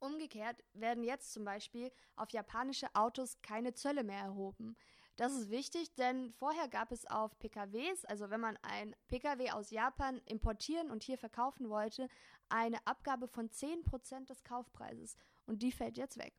Umgekehrt 0.00 0.62
werden 0.74 1.04
jetzt 1.04 1.32
zum 1.32 1.44
Beispiel 1.44 1.90
auf 2.16 2.30
japanische 2.30 2.94
Autos 2.94 3.40
keine 3.40 3.72
Zölle 3.74 4.04
mehr 4.04 4.20
erhoben. 4.20 4.76
Das 5.16 5.32
ist 5.32 5.48
wichtig, 5.48 5.94
denn 5.94 6.32
vorher 6.32 6.68
gab 6.68 6.90
es 6.90 7.06
auf 7.06 7.38
PKWs, 7.38 8.04
also 8.04 8.30
wenn 8.30 8.40
man 8.40 8.56
ein 8.62 8.96
PKW 9.06 9.50
aus 9.52 9.70
Japan 9.70 10.20
importieren 10.26 10.90
und 10.90 11.04
hier 11.04 11.18
verkaufen 11.18 11.68
wollte, 11.70 12.08
eine 12.48 12.84
Abgabe 12.84 13.28
von 13.28 13.48
10% 13.48 14.26
des 14.26 14.42
Kaufpreises 14.42 15.16
und 15.46 15.62
die 15.62 15.70
fällt 15.70 15.96
jetzt 15.96 16.18
weg. 16.18 16.34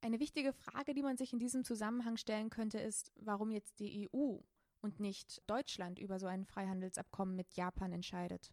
Eine 0.00 0.20
wichtige 0.20 0.52
Frage, 0.52 0.94
die 0.94 1.02
man 1.02 1.16
sich 1.16 1.32
in 1.32 1.40
diesem 1.40 1.64
Zusammenhang 1.64 2.16
stellen 2.16 2.50
könnte, 2.50 2.78
ist, 2.78 3.12
warum 3.16 3.50
jetzt 3.50 3.80
die 3.80 4.08
EU 4.12 4.38
und 4.80 5.00
nicht 5.00 5.42
Deutschland 5.48 5.98
über 5.98 6.18
so 6.18 6.26
ein 6.26 6.44
Freihandelsabkommen 6.44 7.34
mit 7.34 7.54
Japan 7.54 7.92
entscheidet. 7.92 8.50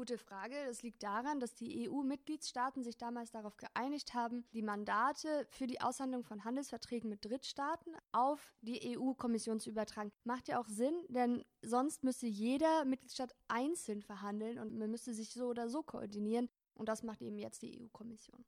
Gute 0.00 0.16
Frage. 0.16 0.54
Das 0.66 0.82
liegt 0.82 1.02
daran, 1.02 1.40
dass 1.40 1.54
die 1.54 1.86
EU-Mitgliedstaaten 1.86 2.82
sich 2.82 2.96
damals 2.96 3.32
darauf 3.32 3.58
geeinigt 3.58 4.14
haben, 4.14 4.46
die 4.54 4.62
Mandate 4.62 5.46
für 5.50 5.66
die 5.66 5.82
Aushandlung 5.82 6.24
von 6.24 6.42
Handelsverträgen 6.42 7.10
mit 7.10 7.22
Drittstaaten 7.22 7.92
auf 8.10 8.54
die 8.62 8.96
EU-Kommission 8.96 9.60
zu 9.60 9.68
übertragen. 9.68 10.10
Macht 10.24 10.48
ja 10.48 10.58
auch 10.58 10.68
Sinn, 10.68 10.94
denn 11.10 11.44
sonst 11.60 12.02
müsste 12.02 12.26
jeder 12.26 12.86
Mitgliedstaat 12.86 13.34
einzeln 13.48 14.00
verhandeln 14.00 14.58
und 14.58 14.72
man 14.72 14.90
müsste 14.90 15.12
sich 15.12 15.34
so 15.34 15.48
oder 15.48 15.68
so 15.68 15.82
koordinieren. 15.82 16.48
Und 16.72 16.88
das 16.88 17.02
macht 17.02 17.20
eben 17.20 17.36
jetzt 17.36 17.60
die 17.60 17.78
EU-Kommission. 17.78 18.46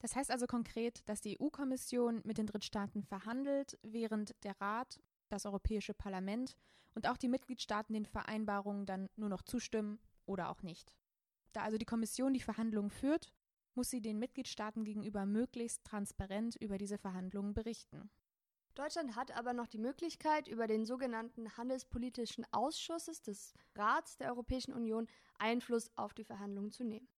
Das 0.00 0.14
heißt 0.14 0.30
also 0.30 0.46
konkret, 0.46 1.08
dass 1.08 1.22
die 1.22 1.40
EU-Kommission 1.40 2.20
mit 2.24 2.36
den 2.36 2.48
Drittstaaten 2.48 3.02
verhandelt, 3.02 3.78
während 3.80 4.34
der 4.44 4.60
Rat, 4.60 5.00
das 5.30 5.46
Europäische 5.46 5.94
Parlament 5.94 6.54
und 6.94 7.08
auch 7.08 7.16
die 7.16 7.28
Mitgliedstaaten 7.28 7.94
den 7.94 8.04
Vereinbarungen 8.04 8.84
dann 8.84 9.08
nur 9.16 9.30
noch 9.30 9.40
zustimmen 9.40 9.98
oder 10.26 10.50
auch 10.50 10.62
nicht. 10.62 10.94
Da 11.52 11.62
also 11.62 11.78
die 11.78 11.86
Kommission 11.86 12.34
die 12.34 12.40
Verhandlungen 12.40 12.90
führt, 12.90 13.32
muss 13.74 13.90
sie 13.90 14.00
den 14.00 14.18
Mitgliedstaaten 14.18 14.84
gegenüber 14.84 15.26
möglichst 15.26 15.84
transparent 15.84 16.56
über 16.56 16.78
diese 16.78 16.98
Verhandlungen 16.98 17.54
berichten. 17.54 18.10
Deutschland 18.74 19.16
hat 19.16 19.34
aber 19.34 19.54
noch 19.54 19.66
die 19.66 19.78
Möglichkeit, 19.78 20.48
über 20.48 20.66
den 20.66 20.84
sogenannten 20.84 21.56
Handelspolitischen 21.56 22.46
Ausschusses 22.52 23.22
des 23.22 23.54
Rats 23.74 24.18
der 24.18 24.28
Europäischen 24.28 24.74
Union 24.74 25.08
Einfluss 25.38 25.90
auf 25.96 26.12
die 26.12 26.24
Verhandlungen 26.24 26.70
zu 26.70 26.84
nehmen. 26.84 27.08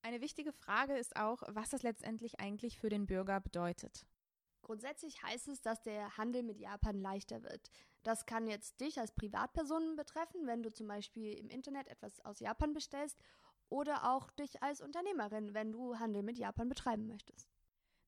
Eine 0.00 0.22
wichtige 0.22 0.52
Frage 0.52 0.96
ist 0.96 1.16
auch, 1.16 1.42
was 1.48 1.70
das 1.70 1.82
letztendlich 1.82 2.40
eigentlich 2.40 2.78
für 2.78 2.88
den 2.88 3.06
Bürger 3.06 3.40
bedeutet. 3.40 4.06
Grundsätzlich 4.64 5.22
heißt 5.22 5.48
es, 5.48 5.60
dass 5.60 5.82
der 5.82 6.16
Handel 6.16 6.42
mit 6.42 6.58
Japan 6.58 6.98
leichter 6.98 7.42
wird. 7.42 7.70
Das 8.02 8.24
kann 8.24 8.46
jetzt 8.46 8.80
dich 8.80 8.98
als 8.98 9.12
Privatperson 9.12 9.94
betreffen, 9.94 10.46
wenn 10.46 10.62
du 10.62 10.72
zum 10.72 10.88
Beispiel 10.88 11.34
im 11.34 11.50
Internet 11.50 11.86
etwas 11.88 12.18
aus 12.24 12.40
Japan 12.40 12.72
bestellst, 12.72 13.18
oder 13.68 14.10
auch 14.10 14.30
dich 14.30 14.62
als 14.62 14.80
Unternehmerin, 14.80 15.52
wenn 15.52 15.72
du 15.72 15.98
Handel 15.98 16.22
mit 16.22 16.38
Japan 16.38 16.68
betreiben 16.68 17.06
möchtest. 17.06 17.50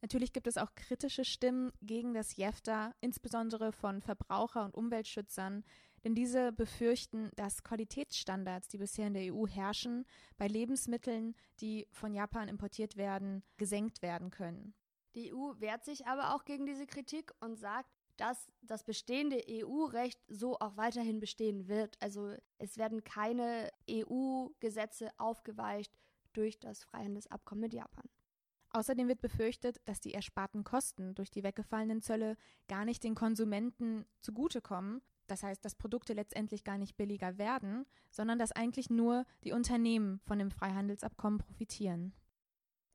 Natürlich 0.00 0.32
gibt 0.32 0.46
es 0.46 0.56
auch 0.56 0.74
kritische 0.74 1.24
Stimmen 1.24 1.72
gegen 1.82 2.14
das 2.14 2.36
JEFTA, 2.36 2.94
insbesondere 3.00 3.72
von 3.72 4.00
Verbraucher- 4.00 4.64
und 4.64 4.74
Umweltschützern, 4.74 5.64
denn 6.04 6.14
diese 6.14 6.52
befürchten, 6.52 7.30
dass 7.36 7.64
Qualitätsstandards, 7.64 8.68
die 8.68 8.78
bisher 8.78 9.08
in 9.08 9.14
der 9.14 9.34
EU 9.34 9.46
herrschen, 9.46 10.06
bei 10.38 10.46
Lebensmitteln, 10.46 11.34
die 11.60 11.86
von 11.90 12.14
Japan 12.14 12.48
importiert 12.48 12.96
werden, 12.96 13.42
gesenkt 13.56 14.00
werden 14.02 14.30
können. 14.30 14.74
Die 15.16 15.34
EU 15.34 15.54
wehrt 15.58 15.84
sich 15.84 16.06
aber 16.06 16.34
auch 16.34 16.44
gegen 16.44 16.66
diese 16.66 16.86
Kritik 16.86 17.32
und 17.40 17.58
sagt, 17.58 17.90
dass 18.18 18.50
das 18.62 18.84
bestehende 18.84 19.42
EU-Recht 19.48 20.20
so 20.28 20.58
auch 20.58 20.76
weiterhin 20.76 21.20
bestehen 21.20 21.68
wird. 21.68 21.96
Also 22.00 22.34
es 22.58 22.76
werden 22.76 23.02
keine 23.02 23.70
EU-Gesetze 23.90 25.10
aufgeweicht 25.18 25.92
durch 26.32 26.58
das 26.58 26.84
Freihandelsabkommen 26.84 27.62
mit 27.62 27.72
Japan. 27.72 28.04
Außerdem 28.70 29.08
wird 29.08 29.22
befürchtet, 29.22 29.80
dass 29.86 30.00
die 30.00 30.12
ersparten 30.12 30.64
Kosten 30.64 31.14
durch 31.14 31.30
die 31.30 31.42
weggefallenen 31.42 32.02
Zölle 32.02 32.36
gar 32.68 32.84
nicht 32.84 33.02
den 33.04 33.14
Konsumenten 33.14 34.04
zugutekommen, 34.20 35.00
Das 35.28 35.42
heißt, 35.42 35.64
dass 35.64 35.74
Produkte 35.74 36.12
letztendlich 36.12 36.62
gar 36.62 36.78
nicht 36.78 36.96
billiger 36.96 37.38
werden, 37.38 37.84
sondern 38.10 38.38
dass 38.38 38.52
eigentlich 38.52 38.90
nur 38.90 39.24
die 39.44 39.52
Unternehmen 39.52 40.20
von 40.20 40.38
dem 40.38 40.50
Freihandelsabkommen 40.50 41.38
profitieren. 41.38 42.12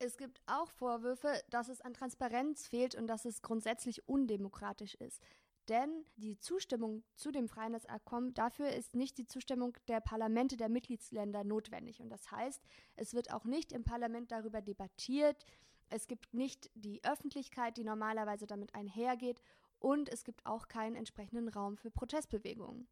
Es 0.04 0.16
gibt 0.16 0.40
auch 0.46 0.68
Vorwürfe, 0.72 1.40
dass 1.50 1.68
es 1.68 1.80
an 1.80 1.94
Transparenz 1.94 2.66
fehlt 2.66 2.96
und 2.96 3.06
dass 3.06 3.24
es 3.24 3.40
grundsätzlich 3.40 4.08
undemokratisch 4.08 4.96
ist. 4.96 5.22
Denn 5.68 6.04
die 6.16 6.36
Zustimmung 6.40 7.04
zu 7.14 7.30
dem 7.30 7.48
Freihandelsabkommen, 7.48 8.34
dafür 8.34 8.70
ist 8.70 8.96
nicht 8.96 9.16
die 9.16 9.26
Zustimmung 9.26 9.76
der 9.86 10.00
Parlamente 10.00 10.56
der 10.56 10.68
Mitgliedsländer 10.68 11.44
notwendig. 11.44 12.00
Und 12.00 12.10
das 12.10 12.32
heißt, 12.32 12.60
es 12.96 13.14
wird 13.14 13.32
auch 13.32 13.44
nicht 13.44 13.70
im 13.70 13.84
Parlament 13.84 14.32
darüber 14.32 14.60
debattiert, 14.60 15.44
es 15.88 16.08
gibt 16.08 16.34
nicht 16.34 16.68
die 16.74 17.04
Öffentlichkeit, 17.04 17.76
die 17.76 17.84
normalerweise 17.84 18.46
damit 18.46 18.74
einhergeht, 18.74 19.40
und 19.78 20.08
es 20.08 20.24
gibt 20.24 20.46
auch 20.46 20.66
keinen 20.66 20.96
entsprechenden 20.96 21.48
Raum 21.48 21.76
für 21.76 21.90
Protestbewegungen. 21.90 22.88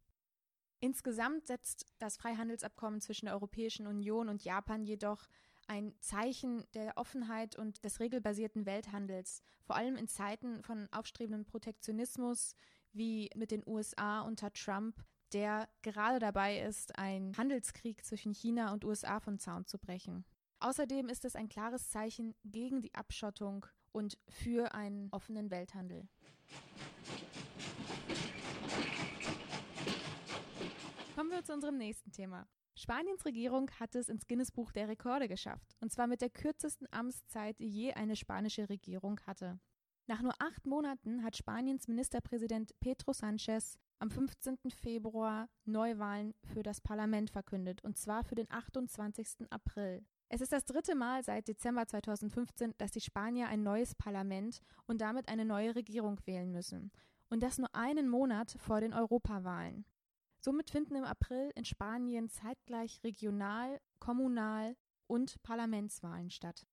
Insgesamt 0.79 1.47
setzt 1.47 1.85
das 1.99 2.17
Freihandelsabkommen 2.17 3.01
zwischen 3.01 3.25
der 3.25 3.35
Europäischen 3.35 3.85
Union 3.87 4.29
und 4.29 4.43
Japan 4.43 4.83
jedoch 4.83 5.27
ein 5.67 5.93
Zeichen 5.99 6.65
der 6.73 6.97
Offenheit 6.97 7.55
und 7.55 7.83
des 7.83 7.99
regelbasierten 7.99 8.65
Welthandels, 8.65 9.41
vor 9.63 9.75
allem 9.75 9.95
in 9.95 10.07
Zeiten 10.07 10.63
von 10.63 10.87
aufstrebendem 10.91 11.45
Protektionismus 11.45 12.55
wie 12.93 13.29
mit 13.35 13.51
den 13.51 13.63
USA 13.65 14.21
unter 14.21 14.51
Trump, 14.53 15.03
der 15.33 15.69
gerade 15.81 16.19
dabei 16.19 16.59
ist, 16.59 16.97
einen 16.97 17.37
Handelskrieg 17.37 18.03
zwischen 18.03 18.33
China 18.33 18.73
und 18.73 18.83
USA 18.83 19.19
vom 19.19 19.39
Zaun 19.39 19.65
zu 19.65 19.77
brechen. 19.77 20.25
Außerdem 20.59 21.09
ist 21.09 21.25
es 21.25 21.35
ein 21.35 21.49
klares 21.49 21.89
Zeichen 21.89 22.35
gegen 22.43 22.81
die 22.81 22.93
Abschottung 22.93 23.65
und 23.91 24.17
für 24.29 24.73
einen 24.73 25.09
offenen 25.11 25.49
Welthandel. 25.49 26.07
Kommen 31.15 31.31
wir 31.31 31.43
zu 31.43 31.53
unserem 31.53 31.77
nächsten 31.77 32.11
Thema. 32.11 32.47
Spaniens 32.75 33.25
Regierung 33.25 33.69
hat 33.79 33.95
es 33.95 34.09
ins 34.09 34.27
Guinness-Buch 34.27 34.71
der 34.71 34.87
Rekorde 34.87 35.27
geschafft, 35.27 35.75
und 35.81 35.91
zwar 35.91 36.07
mit 36.07 36.21
der 36.21 36.29
kürzesten 36.29 36.87
Amtszeit, 36.91 37.59
die 37.59 37.67
je 37.67 37.93
eine 37.93 38.15
spanische 38.15 38.69
Regierung 38.69 39.19
hatte. 39.27 39.59
Nach 40.07 40.21
nur 40.21 40.33
acht 40.39 40.65
Monaten 40.65 41.23
hat 41.23 41.37
Spaniens 41.37 41.87
Ministerpräsident 41.87 42.71
Pedro 42.79 43.13
Sanchez 43.13 43.77
am 43.99 44.09
15. 44.09 44.57
Februar 44.69 45.47
Neuwahlen 45.65 46.33
für 46.43 46.63
das 46.63 46.81
Parlament 46.81 47.29
verkündet, 47.29 47.83
und 47.83 47.97
zwar 47.97 48.23
für 48.23 48.35
den 48.35 48.49
28. 48.49 49.51
April. 49.51 50.03
Es 50.27 50.41
ist 50.41 50.53
das 50.53 50.65
dritte 50.65 50.95
Mal 50.95 51.23
seit 51.23 51.47
Dezember 51.47 51.85
2015, 51.85 52.73
dass 52.77 52.91
die 52.91 53.01
Spanier 53.01 53.49
ein 53.49 53.63
neues 53.63 53.93
Parlament 53.95 54.61
und 54.87 55.01
damit 55.01 55.27
eine 55.27 55.45
neue 55.45 55.75
Regierung 55.75 56.19
wählen 56.25 56.51
müssen. 56.51 56.91
Und 57.29 57.43
das 57.43 57.57
nur 57.57 57.73
einen 57.75 58.09
Monat 58.09 58.55
vor 58.57 58.81
den 58.81 58.93
Europawahlen. 58.93 59.85
Somit 60.43 60.71
finden 60.71 60.95
im 60.95 61.03
April 61.03 61.51
in 61.53 61.65
Spanien 61.65 62.27
zeitgleich 62.27 62.99
Regional-, 63.03 63.79
Kommunal- 63.99 64.75
und 65.05 65.41
Parlamentswahlen 65.43 66.31
statt. 66.31 66.65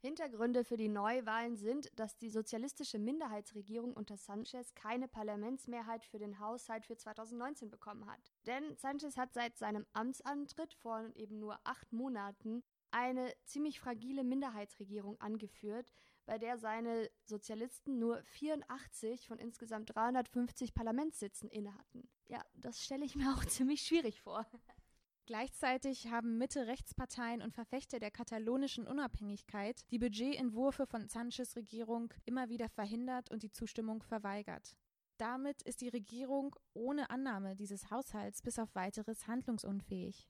Hintergründe 0.00 0.64
für 0.64 0.76
die 0.76 0.90
Neuwahlen 0.90 1.56
sind, 1.56 1.90
dass 1.98 2.18
die 2.18 2.28
sozialistische 2.28 2.98
Minderheitsregierung 2.98 3.94
unter 3.94 4.18
Sanchez 4.18 4.74
keine 4.74 5.08
Parlamentsmehrheit 5.08 6.04
für 6.04 6.18
den 6.18 6.38
Haushalt 6.38 6.84
für 6.84 6.98
2019 6.98 7.70
bekommen 7.70 8.06
hat. 8.06 8.20
Denn 8.44 8.76
Sanchez 8.76 9.16
hat 9.16 9.32
seit 9.32 9.56
seinem 9.56 9.86
Amtsantritt 9.94 10.74
vor 10.74 11.08
eben 11.14 11.38
nur 11.38 11.58
acht 11.64 11.90
Monaten 11.94 12.62
eine 12.90 13.32
ziemlich 13.44 13.80
fragile 13.80 14.24
Minderheitsregierung 14.24 15.18
angeführt, 15.20 15.90
bei 16.26 16.38
der 16.38 16.58
seine 16.58 17.08
Sozialisten 17.24 17.98
nur 17.98 18.22
84 18.24 19.26
von 19.26 19.38
insgesamt 19.38 19.94
350 19.94 20.74
Parlamentssitzen 20.74 21.48
innehatten. 21.48 22.08
Ja, 22.28 22.44
das 22.54 22.84
stelle 22.84 23.04
ich 23.04 23.16
mir 23.16 23.32
auch 23.34 23.44
ziemlich 23.44 23.82
schwierig 23.82 24.20
vor. 24.20 24.44
Gleichzeitig 25.26 26.08
haben 26.08 26.38
Mitte-Rechtsparteien 26.38 27.42
und 27.42 27.52
Verfechter 27.52 27.98
der 27.98 28.12
katalonischen 28.12 28.86
Unabhängigkeit 28.86 29.80
die 29.90 29.98
Budgetentwürfe 29.98 30.86
von 30.86 31.08
Sanchez 31.08 31.56
Regierung 31.56 32.14
immer 32.26 32.48
wieder 32.48 32.68
verhindert 32.68 33.30
und 33.30 33.42
die 33.42 33.50
Zustimmung 33.50 34.02
verweigert. 34.04 34.76
Damit 35.18 35.62
ist 35.62 35.80
die 35.80 35.88
Regierung 35.88 36.54
ohne 36.74 37.10
Annahme 37.10 37.56
dieses 37.56 37.90
Haushalts 37.90 38.42
bis 38.42 38.58
auf 38.58 38.74
weiteres 38.74 39.26
handlungsunfähig. 39.26 40.28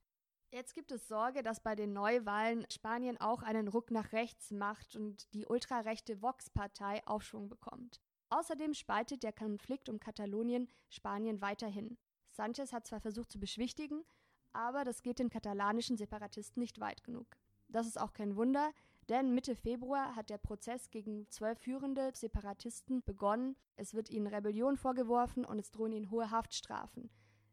Jetzt 0.50 0.74
gibt 0.74 0.92
es 0.92 1.08
Sorge, 1.08 1.42
dass 1.42 1.60
bei 1.60 1.74
den 1.74 1.92
Neuwahlen 1.92 2.66
Spanien 2.70 3.20
auch 3.20 3.42
einen 3.42 3.68
Ruck 3.68 3.90
nach 3.90 4.12
rechts 4.12 4.50
macht 4.50 4.94
und 4.94 5.32
die 5.34 5.46
ultrarechte 5.46 6.22
Vox-Partei 6.22 7.06
Aufschwung 7.06 7.48
bekommt. 7.48 8.00
Außerdem 8.30 8.74
spaltet 8.74 9.22
der 9.22 9.32
Konflikt 9.32 9.88
um 9.88 10.00
Katalonien 10.00 10.68
Spanien 10.88 11.40
weiterhin. 11.40 11.98
Sanchez 12.30 12.72
hat 12.72 12.86
zwar 12.86 13.00
versucht 13.00 13.32
zu 13.32 13.40
beschwichtigen, 13.40 14.04
aber 14.52 14.84
das 14.84 15.02
geht 15.02 15.18
den 15.18 15.30
katalanischen 15.30 15.96
Separatisten 15.96 16.60
nicht 16.60 16.80
weit 16.80 17.04
genug. 17.04 17.36
Das 17.68 17.86
ist 17.86 18.00
auch 18.00 18.12
kein 18.12 18.36
Wunder, 18.36 18.72
denn 19.08 19.34
Mitte 19.34 19.54
Februar 19.54 20.16
hat 20.16 20.30
der 20.30 20.38
Prozess 20.38 20.90
gegen 20.90 21.28
zwölf 21.30 21.58
führende 21.58 22.12
Separatisten 22.14 23.02
begonnen. 23.04 23.56
Es 23.76 23.94
wird 23.94 24.10
ihnen 24.10 24.26
Rebellion 24.26 24.76
vorgeworfen 24.76 25.44
und 25.44 25.58
es 25.58 25.70
drohen 25.70 25.92
ihnen 25.92 26.10
hohe 26.10 26.30
Haftstrafen. 26.30 27.10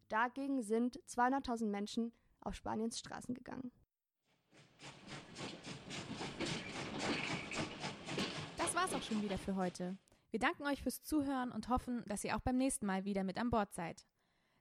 Dagegen 0.09 0.61
sind 0.61 0.99
200.000 1.07 1.65
Menschen 1.67 2.13
auf 2.42 2.54
Spaniens 2.54 2.98
Straßen 2.98 3.34
gegangen. 3.34 3.72
Das 8.56 8.74
war's 8.74 8.94
auch 8.94 9.02
schon 9.02 9.22
wieder 9.22 9.38
für 9.38 9.56
heute. 9.56 9.96
Wir 10.30 10.40
danken 10.40 10.66
euch 10.66 10.82
fürs 10.82 11.02
Zuhören 11.02 11.52
und 11.52 11.68
hoffen, 11.68 12.04
dass 12.06 12.24
ihr 12.24 12.36
auch 12.36 12.40
beim 12.40 12.56
nächsten 12.56 12.86
Mal 12.86 13.04
wieder 13.04 13.24
mit 13.24 13.38
an 13.38 13.50
Bord 13.50 13.72
seid. 13.72 14.06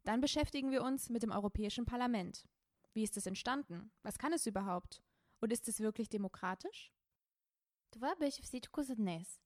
Dann 0.04 0.22
beschäftigen 0.22 0.72
wir 0.72 0.84
uns 0.84 1.10
mit 1.10 1.24
dem 1.24 1.32
Europäischen 1.32 1.86
Parlament. 1.86 2.48
Wie 2.94 3.04
ist 3.04 3.18
es 3.18 3.26
entstanden? 3.26 3.92
Was 4.04 4.18
kann 4.18 4.34
es 4.34 4.46
überhaupt? 4.46 5.04
Und 5.42 5.52
ist 5.52 5.68
es 5.68 5.80
wirklich 5.80 6.10
demokratisch? 6.10 6.92
Това 7.92 8.16
беше 8.16 8.42
всичко 8.42 8.84
за 8.84 8.96
днес. 8.96 9.41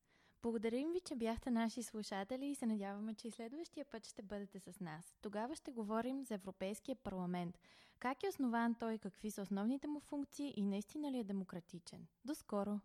Благодарим 0.47 0.93
ви, 0.93 1.01
че 1.01 1.17
бяхте 1.17 1.51
наши 1.51 1.83
слушатели 1.83 2.47
и 2.47 2.55
се 2.55 2.67
надяваме, 2.67 3.15
че 3.15 3.29
и 3.29 3.31
следващия 3.31 3.85
път 3.85 4.07
ще 4.07 4.23
бъдете 4.23 4.61
с 4.61 4.81
нас. 4.81 5.17
Тогава 5.23 5.57
ще 5.57 5.71
говорим 5.71 6.25
за 6.25 6.35
Европейския 6.35 6.97
парламент. 6.97 7.59
Как 7.99 8.23
е 8.23 8.29
основан 8.29 8.75
той, 8.75 8.99
какви 8.99 9.31
са 9.31 9.43
основните 9.43 9.87
му 9.87 10.01
функции 10.01 10.55
и 10.57 10.63
наистина 10.63 11.13
ли 11.13 11.19
е 11.19 11.25
демократичен. 11.25 12.07
До 12.25 12.35
скоро! 12.35 12.81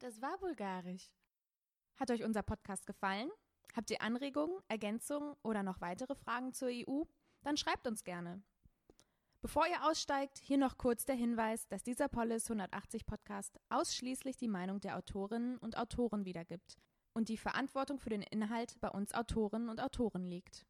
Das 0.00 0.20
war 0.20 0.38
Bulgarisch. 0.40 1.10
Hat 2.00 2.10
euch 2.10 2.24
unser 2.24 2.42
Podcast 2.42 2.86
gefallen? 2.86 3.30
Habt 3.74 3.90
ihr 3.90 4.00
Anregungen, 4.00 4.62
Ergänzungen 4.68 5.34
oder 5.42 5.62
noch 5.62 5.80
weitere 5.80 6.14
Fragen 6.14 6.52
zur 6.52 6.68
EU? 6.68 7.04
Dann 7.44 7.56
schreibt 7.56 7.86
uns 7.88 8.04
gerne. 8.04 8.42
Bevor 9.40 9.68
ihr 9.68 9.88
aussteigt, 9.88 10.38
hier 10.42 10.58
noch 10.58 10.78
kurz 10.78 11.04
der 11.04 11.14
Hinweis, 11.14 11.68
dass 11.68 11.84
dieser 11.84 12.08
Polis 12.08 12.50
180 12.50 13.06
Podcast 13.06 13.56
ausschließlich 13.68 14.36
die 14.36 14.48
Meinung 14.48 14.80
der 14.80 14.96
Autorinnen 14.96 15.58
und 15.58 15.78
Autoren 15.78 16.24
wiedergibt 16.24 16.76
und 17.12 17.28
die 17.28 17.36
Verantwortung 17.36 18.00
für 18.00 18.10
den 18.10 18.22
Inhalt 18.22 18.80
bei 18.80 18.88
uns 18.88 19.14
Autorinnen 19.14 19.68
und 19.68 19.80
Autoren 19.80 20.24
liegt. 20.24 20.66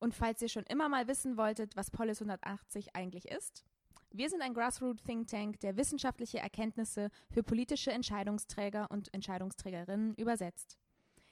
Und 0.00 0.14
falls 0.14 0.42
ihr 0.42 0.48
schon 0.48 0.64
immer 0.64 0.88
mal 0.88 1.06
wissen 1.06 1.36
wolltet, 1.36 1.76
was 1.76 1.92
Polis 1.92 2.20
180 2.20 2.96
eigentlich 2.96 3.28
ist, 3.28 3.64
wir 4.10 4.30
sind 4.30 4.42
ein 4.42 4.54
Grassroot 4.54 5.04
Think 5.04 5.28
Tank, 5.28 5.60
der 5.60 5.76
wissenschaftliche 5.76 6.38
Erkenntnisse 6.38 7.10
für 7.30 7.44
politische 7.44 7.92
Entscheidungsträger 7.92 8.90
und 8.90 9.14
Entscheidungsträgerinnen 9.14 10.14
übersetzt. 10.16 10.76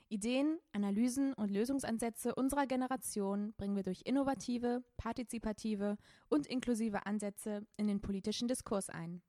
Ideen, 0.09 0.59
Analysen 0.73 1.33
und 1.35 1.51
Lösungsansätze 1.51 2.35
unserer 2.35 2.67
Generation 2.67 3.55
bringen 3.57 3.77
wir 3.77 3.83
durch 3.83 4.03
innovative, 4.05 4.85
partizipative 4.97 5.97
und 6.29 6.47
inklusive 6.47 7.07
Ansätze 7.07 7.67
in 7.77 7.87
den 7.87 8.01
politischen 8.01 8.49
Diskurs 8.49 8.91
ein. 8.91 9.23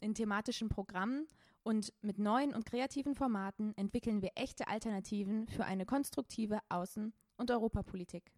In 0.00 0.14
thematischen 0.14 0.68
Programmen 0.68 1.26
und 1.62 1.92
mit 2.02 2.18
neuen 2.18 2.54
und 2.54 2.66
kreativen 2.66 3.14
Formaten 3.14 3.76
entwickeln 3.76 4.22
wir 4.22 4.30
echte 4.34 4.68
Alternativen 4.68 5.46
für 5.48 5.64
eine 5.64 5.86
konstruktive 5.86 6.60
Außen- 6.68 7.12
und 7.36 7.50
Europapolitik. 7.50 8.32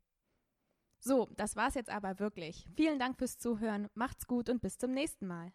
So, 1.00 1.28
das 1.36 1.56
war's 1.56 1.74
jetzt 1.74 1.90
aber 1.90 2.18
wirklich. 2.18 2.66
Vielen 2.76 2.98
Dank 2.98 3.16
fürs 3.16 3.38
Zuhören, 3.38 3.88
macht's 3.94 4.26
gut 4.26 4.50
und 4.50 4.60
bis 4.60 4.76
zum 4.76 4.92
nächsten 4.92 5.26
Mal. 5.26 5.52